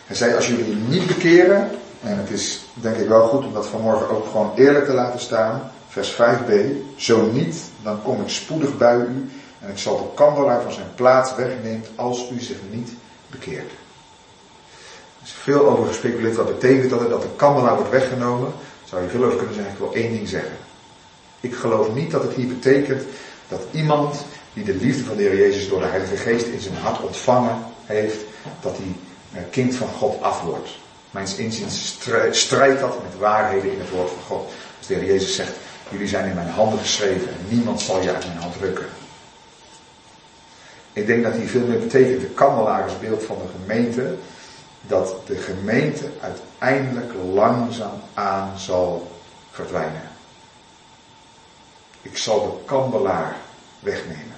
[0.06, 1.70] Hij zei, als jullie niet bekeren,
[2.02, 5.20] en het is denk ik wel goed om dat vanmorgen ook gewoon eerlijk te laten
[5.20, 5.70] staan.
[5.88, 6.52] Vers 5b.
[6.96, 9.30] Zo niet, dan kom ik spoedig bij u
[9.60, 12.90] en ik zal de kandelaar van zijn plaats wegnemen als u zich niet
[13.30, 13.70] bekeert.
[15.20, 16.36] Er is veel over gespeculeerd.
[16.36, 17.10] Wat betekent dat?
[17.10, 18.52] Dat de kandelaar wordt weggenomen.
[18.84, 19.72] Zou je veel over kunnen zeggen.
[19.72, 20.56] Ik wil één ding zeggen.
[21.40, 23.02] Ik geloof niet dat het hier betekent
[23.48, 26.76] dat iemand die de liefde van de Heer Jezus door de Heilige Geest in zijn
[26.76, 28.16] hart ontvangen heeft,
[28.60, 30.68] dat hij kind van God af wordt.
[31.10, 31.98] Mijns inziens
[32.30, 34.52] strijdt dat met waarheden in het woord van God.
[34.78, 35.52] Als de Heer Jezus zegt,
[35.88, 38.86] jullie zijn in mijn handen geschreven en niemand zal je uit mijn hand rukken.
[40.96, 44.16] Ik denk dat hier veel meer betekent, de kandelaar van de gemeente,
[44.80, 49.10] dat de gemeente uiteindelijk langzaam aan zal
[49.50, 50.10] verdwijnen.
[52.02, 53.36] Ik zal de kandelaar
[53.78, 54.36] wegnemen.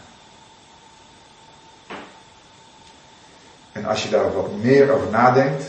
[3.72, 5.64] En als je daar wat meer over nadenkt,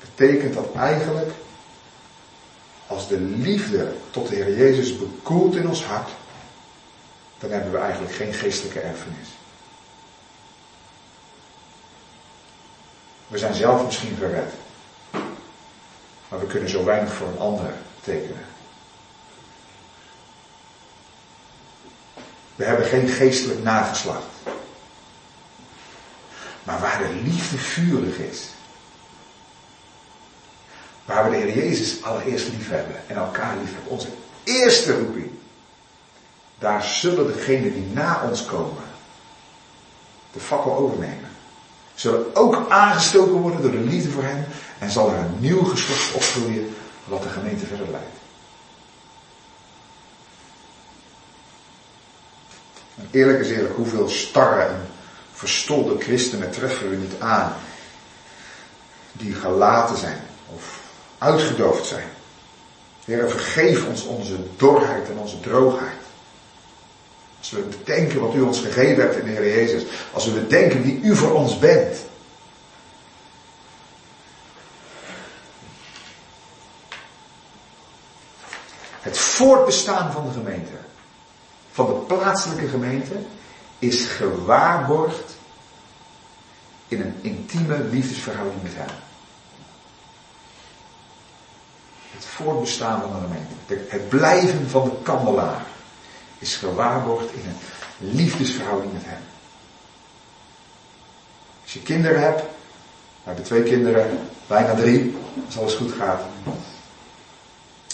[0.00, 1.30] betekent dat eigenlijk,
[2.86, 6.10] als de liefde tot de Heer Jezus bekoelt in ons hart,
[7.38, 9.28] dan hebben we eigenlijk geen geestelijke erfenis.
[13.34, 14.52] We zijn zelf misschien gered.
[16.28, 18.44] Maar we kunnen zo weinig voor een ander tekenen.
[22.56, 24.26] We hebben geen geestelijk nageslacht.
[26.62, 28.42] Maar waar de liefde vurig is.
[31.04, 33.90] Waar we de Heer Jezus allereerst lief hebben en elkaar lief hebben.
[33.90, 34.08] Onze
[34.44, 35.30] eerste roeping.
[36.58, 38.84] Daar zullen degenen die na ons komen
[40.32, 41.23] de fakkel overnemen.
[41.94, 44.44] Zullen ook aangestoken worden door de liefde voor hem.
[44.78, 46.74] En zal er een nieuw geslacht opgroeien
[47.04, 48.16] wat de gemeente verder leidt.
[52.94, 54.86] En eerlijk is eerlijk, hoeveel starre en
[55.32, 57.52] verstolde christenen treffen we niet aan.
[59.12, 60.20] Die gelaten zijn
[60.54, 60.80] of
[61.18, 62.08] uitgedoofd zijn.
[63.04, 66.03] Heer, vergeef ons onze dorheid en onze droogheid.
[67.44, 69.84] Als we bedenken wat u ons gegeven hebt in de Heer Jezus.
[70.12, 71.96] Als we bedenken wie u voor ons bent.
[79.00, 80.72] Het voortbestaan van de gemeente,
[81.72, 83.14] van de plaatselijke gemeente,
[83.78, 85.36] is gewaarborgd
[86.88, 88.96] in een intieme liefdesverhouding met Hem.
[92.10, 95.72] Het voortbestaan van de gemeente, het blijven van de kandelaar
[96.44, 99.22] is gewaarborgd in een liefdesverhouding met Hem.
[101.62, 105.16] Als je kinderen hebt, we hebben twee kinderen, bijna drie,
[105.46, 106.20] als alles goed gaat.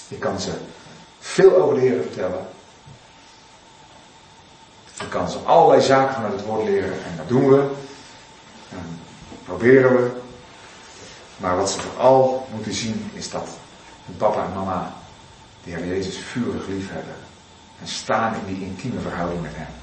[0.08, 0.52] Je kan ze
[1.18, 2.48] veel over de Heer vertellen.
[4.98, 7.70] Je kan ze allerlei zaken vanuit het woord leren en dat doen we.
[8.70, 9.00] En
[9.44, 10.10] proberen we.
[11.36, 13.48] Maar wat ze vooral moeten zien is dat
[14.06, 14.92] hun papa en mama
[15.64, 17.29] de Heer Jezus vurig lief hebben.
[17.80, 19.74] En staan in die intieme verhouding met Hem.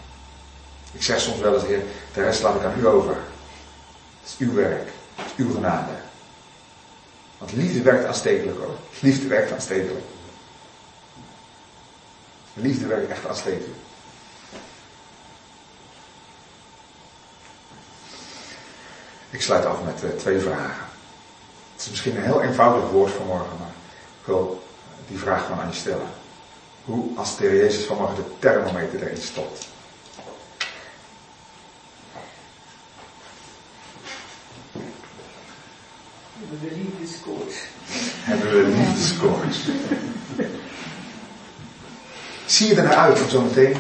[0.92, 1.84] Ik zeg soms wel eens, Heer,
[2.14, 3.16] de rest laat ik aan u over.
[4.22, 4.90] Het is uw werk.
[5.16, 5.92] Het is uw genade.
[7.38, 8.76] Want liefde werkt aanstekelijk hoor.
[9.00, 10.06] Liefde werkt aanstekelijk.
[12.54, 13.78] Liefde werkt echt aanstekelijk.
[19.30, 20.86] Ik sluit af met uh, twee vragen.
[21.74, 23.72] Het is misschien een heel eenvoudig woord vanmorgen, maar
[24.22, 24.68] ik wil
[25.08, 26.08] die vraag gewoon aan je stellen.
[26.88, 29.68] Hoe als de Heer Jezus vanmorgen de thermometer erin stopt.
[36.40, 37.56] Hebben we liefdeskoorts.
[38.24, 39.58] Hebben we liefdeskoorts.
[42.46, 43.78] Zie je er naar uit om zo meteen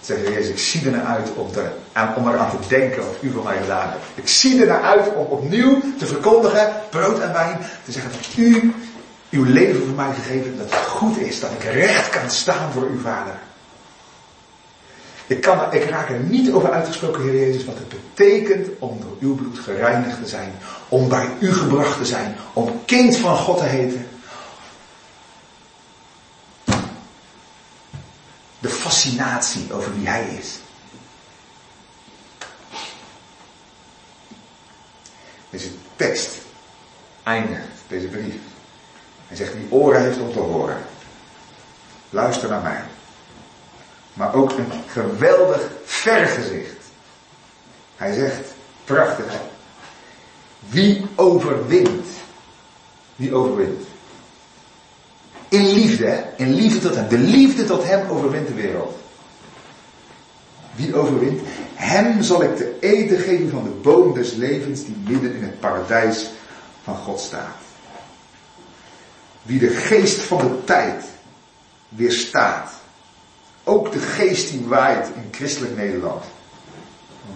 [0.00, 1.72] Zeg Jezus, ik zie er naar uit om, er,
[2.16, 4.04] om eraan te denken wat u voor mij gedaan hebt.
[4.14, 8.36] Ik zie er naar uit om opnieuw te verkondigen, brood en wijn, te zeggen dat
[8.36, 8.74] u
[9.30, 12.82] uw leven voor mij gegeven dat het goed is, dat ik recht kan staan voor
[12.82, 13.38] uw vader.
[15.26, 19.16] Ik, kan, ik raak er niet over uitgesproken, Heer Jezus, wat het betekent om door
[19.20, 20.54] uw bloed gereinigd te zijn,
[20.88, 24.08] om bij u gebracht te zijn, om kind van God te heten.
[28.58, 30.58] De fascinatie over wie Hij is.
[35.50, 36.30] Deze tekst
[37.22, 38.34] eindigt, deze brief.
[39.28, 40.76] Hij zegt, wie oren heeft om te horen.
[42.10, 42.82] Luister naar mij.
[44.12, 46.76] Maar ook een geweldig vergezicht.
[47.96, 48.52] Hij zegt,
[48.84, 49.32] prachtig.
[50.68, 52.06] Wie overwint?
[53.16, 53.86] Wie overwint?
[55.48, 57.08] In liefde, in liefde tot hem.
[57.08, 58.96] De liefde tot hem overwint de wereld.
[60.74, 61.40] Wie overwint?
[61.74, 65.60] Hem zal ik te eten geven van de boom des levens die midden in het
[65.60, 66.30] paradijs
[66.82, 67.67] van God staat.
[69.42, 71.04] Wie de geest van de tijd
[71.88, 72.70] weerstaat.
[73.64, 76.24] Ook de geest die waait in christelijk Nederland.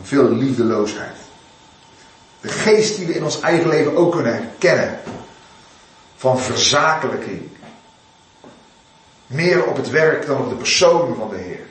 [0.03, 1.17] Veel liefdeloosheid.
[2.41, 5.01] De geest die we in ons eigen leven ook kunnen herkennen.
[6.17, 7.49] Van verzakelijking.
[9.27, 11.67] Meer op het werk dan op de persoon van de Heer.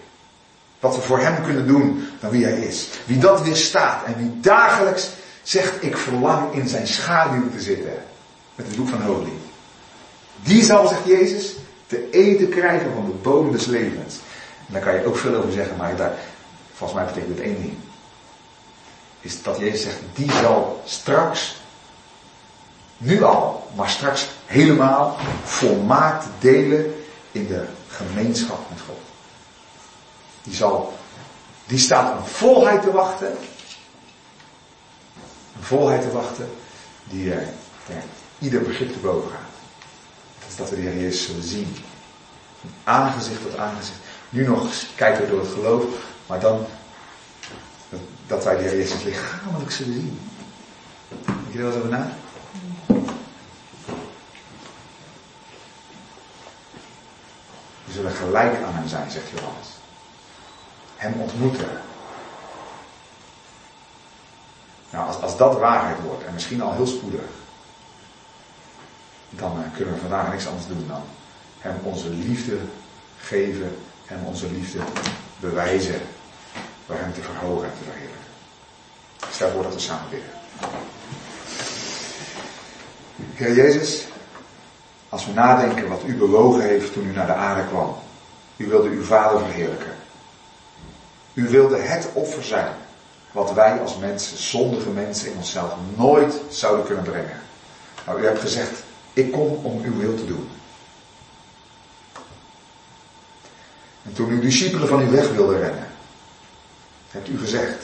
[0.80, 2.90] Wat we voor Hem kunnen doen dan wie Hij is.
[3.06, 5.10] Wie dat weerstaat en wie dagelijks
[5.44, 8.04] zegt ik verlang in zijn schaduw te zitten.
[8.56, 9.32] Met het boek van Holy.
[10.44, 11.56] Die zal, zegt Jezus,
[11.88, 14.16] te eten krijgen van de boom des levens.
[14.68, 16.14] En daar kan je ook veel over zeggen, maar daar,
[16.74, 17.76] volgens mij betekent het één ding.
[19.22, 21.56] Is dat Jezus zegt, die zal straks,
[22.98, 29.00] nu al, maar straks helemaal volmaakt delen in de gemeenschap met God.
[30.44, 30.94] Die zal,
[31.66, 33.38] die staat een volheid te wachten.
[35.56, 36.50] Een volheid te wachten
[37.04, 37.48] die er
[38.40, 39.51] ieder begrip te boven gaat.
[40.56, 41.76] Dat we de Heer zullen zien.
[42.60, 44.00] Van aangezicht tot aangezicht.
[44.30, 45.84] Nu nog kijken we door het geloof,
[46.28, 46.66] maar dan
[48.28, 50.20] dat wij de Heer Jezus lichamelijk zullen zien.
[51.26, 52.16] Denk je er wel na?
[57.86, 59.68] We zullen gelijk aan hem zijn, zegt Johannes.
[60.96, 61.82] Hem ontmoeten.
[64.90, 67.22] Nou, als, als dat waarheid wordt, en misschien al heel spoedig,
[69.32, 71.04] dan uh, kunnen we vandaag niks anders doen dan
[71.60, 72.58] hem onze liefde
[73.18, 74.80] geven, hem onze liefde
[75.40, 76.02] bewijzen,
[76.86, 78.20] door hem te verhogen en te verheerlijken.
[79.32, 80.30] Stel voor dat we samen bidden.
[83.34, 84.06] Heer Jezus,
[85.10, 87.96] als we nadenken wat u bewogen heeft toen u naar de aarde kwam.
[88.58, 89.96] U wilde uw vader verheerlijken.
[91.34, 92.74] U wilde het offer zijn
[93.32, 97.42] wat wij als mensen, zondige mensen in onszelf, nooit zouden kunnen brengen.
[98.06, 100.50] Maar u hebt gezegd, ik kom om uw wil te doen.
[104.04, 105.88] En toen uw discipelen van u weg wilden rennen,
[107.10, 107.84] hebt u gezegd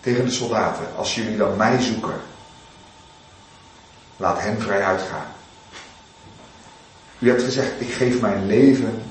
[0.00, 2.20] tegen de soldaten, als jullie dan mij zoeken,
[4.16, 5.26] laat hen vrij uitgaan.
[7.18, 9.02] U hebt gezegd, ik geef mijn leven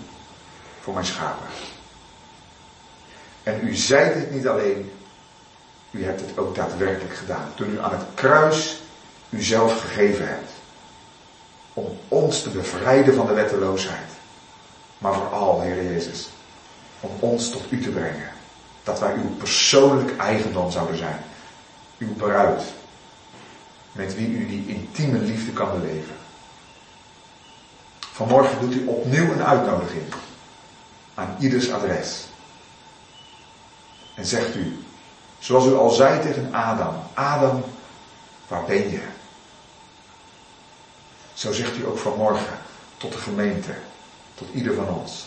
[0.81, 1.47] voor mijn schapen.
[3.43, 4.91] En u zei dit niet alleen,
[5.91, 7.51] u hebt het ook daadwerkelijk gedaan.
[7.55, 8.81] Toen u aan het kruis
[9.29, 10.54] uzelf gegeven hebt.
[11.75, 14.09] Om ons te bevrijden van de wetteloosheid.
[14.97, 16.29] Maar vooral, Heer Jezus,
[16.99, 18.31] om ons tot u te brengen.
[18.83, 21.19] Dat wij uw persoonlijk eigendom zouden zijn.
[21.97, 22.61] Uw bruid.
[23.91, 26.15] Met wie u die intieme liefde kan beleven.
[27.99, 30.13] Vanmorgen doet u opnieuw een uitnodiging.
[31.13, 32.25] Aan ieders adres.
[34.15, 34.83] En zegt u,
[35.39, 37.63] zoals u al zei tegen Adam, Adam,
[38.47, 39.01] waar ben je?
[41.35, 42.57] Zo zegt u ook vanmorgen
[42.97, 43.75] tot de gemeente,
[44.35, 45.25] tot ieder van ons.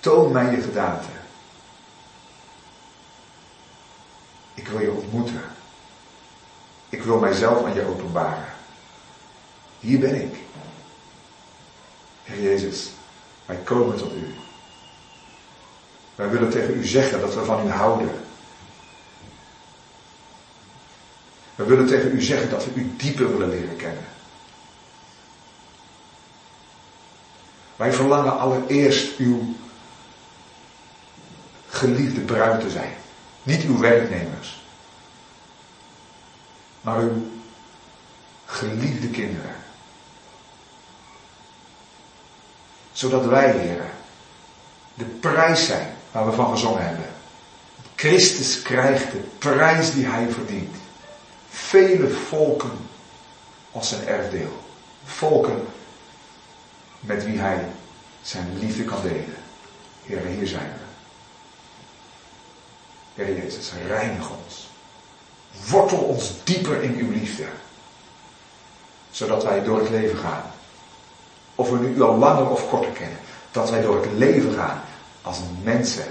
[0.00, 1.08] Toon mij je gedaante.
[4.54, 5.42] Ik wil je ontmoeten.
[6.88, 8.52] Ik wil mijzelf aan je openbaren.
[9.80, 10.34] Hier ben ik.
[12.22, 12.90] Heer Jezus,
[13.46, 14.34] wij komen tot u.
[16.14, 18.10] Wij willen tegen u zeggen dat we van u houden.
[21.54, 24.04] We willen tegen u zeggen dat we u dieper willen leren kennen.
[27.78, 29.54] Wij verlangen allereerst uw
[31.68, 32.94] geliefde bruid te zijn.
[33.42, 34.60] Niet uw werknemers.
[36.80, 37.26] Maar uw
[38.44, 39.54] geliefde kinderen.
[42.92, 43.90] Zodat wij, heren,
[44.94, 47.06] de prijs zijn waar we van gezongen hebben.
[47.94, 50.76] Christus krijgt de prijs die hij verdient.
[51.48, 52.78] Vele volken
[53.72, 54.62] als zijn erfdeel.
[55.04, 55.66] Volken
[57.00, 57.64] met wie hij
[58.22, 59.36] zijn liefde kan delen.
[60.04, 60.86] Heer, hier zijn we.
[63.22, 64.68] Heer Jezus, reinig ons.
[65.68, 67.44] Wortel ons dieper in uw liefde.
[69.10, 70.42] Zodat wij door het leven gaan.
[71.54, 73.18] Of we nu u al langer of korter kennen.
[73.50, 74.80] Dat wij door het leven gaan
[75.22, 76.06] als mensen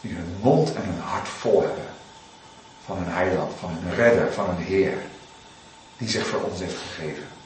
[0.00, 1.86] die hun mond en hun hart vol hebben
[2.84, 4.98] van een heiland, van een redder, van een Heer,
[5.96, 7.37] die zich voor ons heeft gegeven.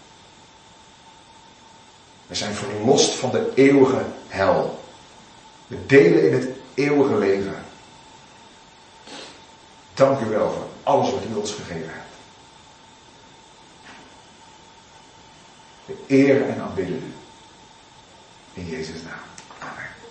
[2.33, 4.85] We zijn verlost van de eeuwige hel.
[5.67, 7.65] We delen in het eeuwige leven.
[9.95, 12.15] Dank u wel voor alles wat u ons gegeven hebt.
[15.85, 17.13] We eren en aanbidden u.
[18.53, 19.21] In Jezus' naam.
[19.59, 20.02] Amen.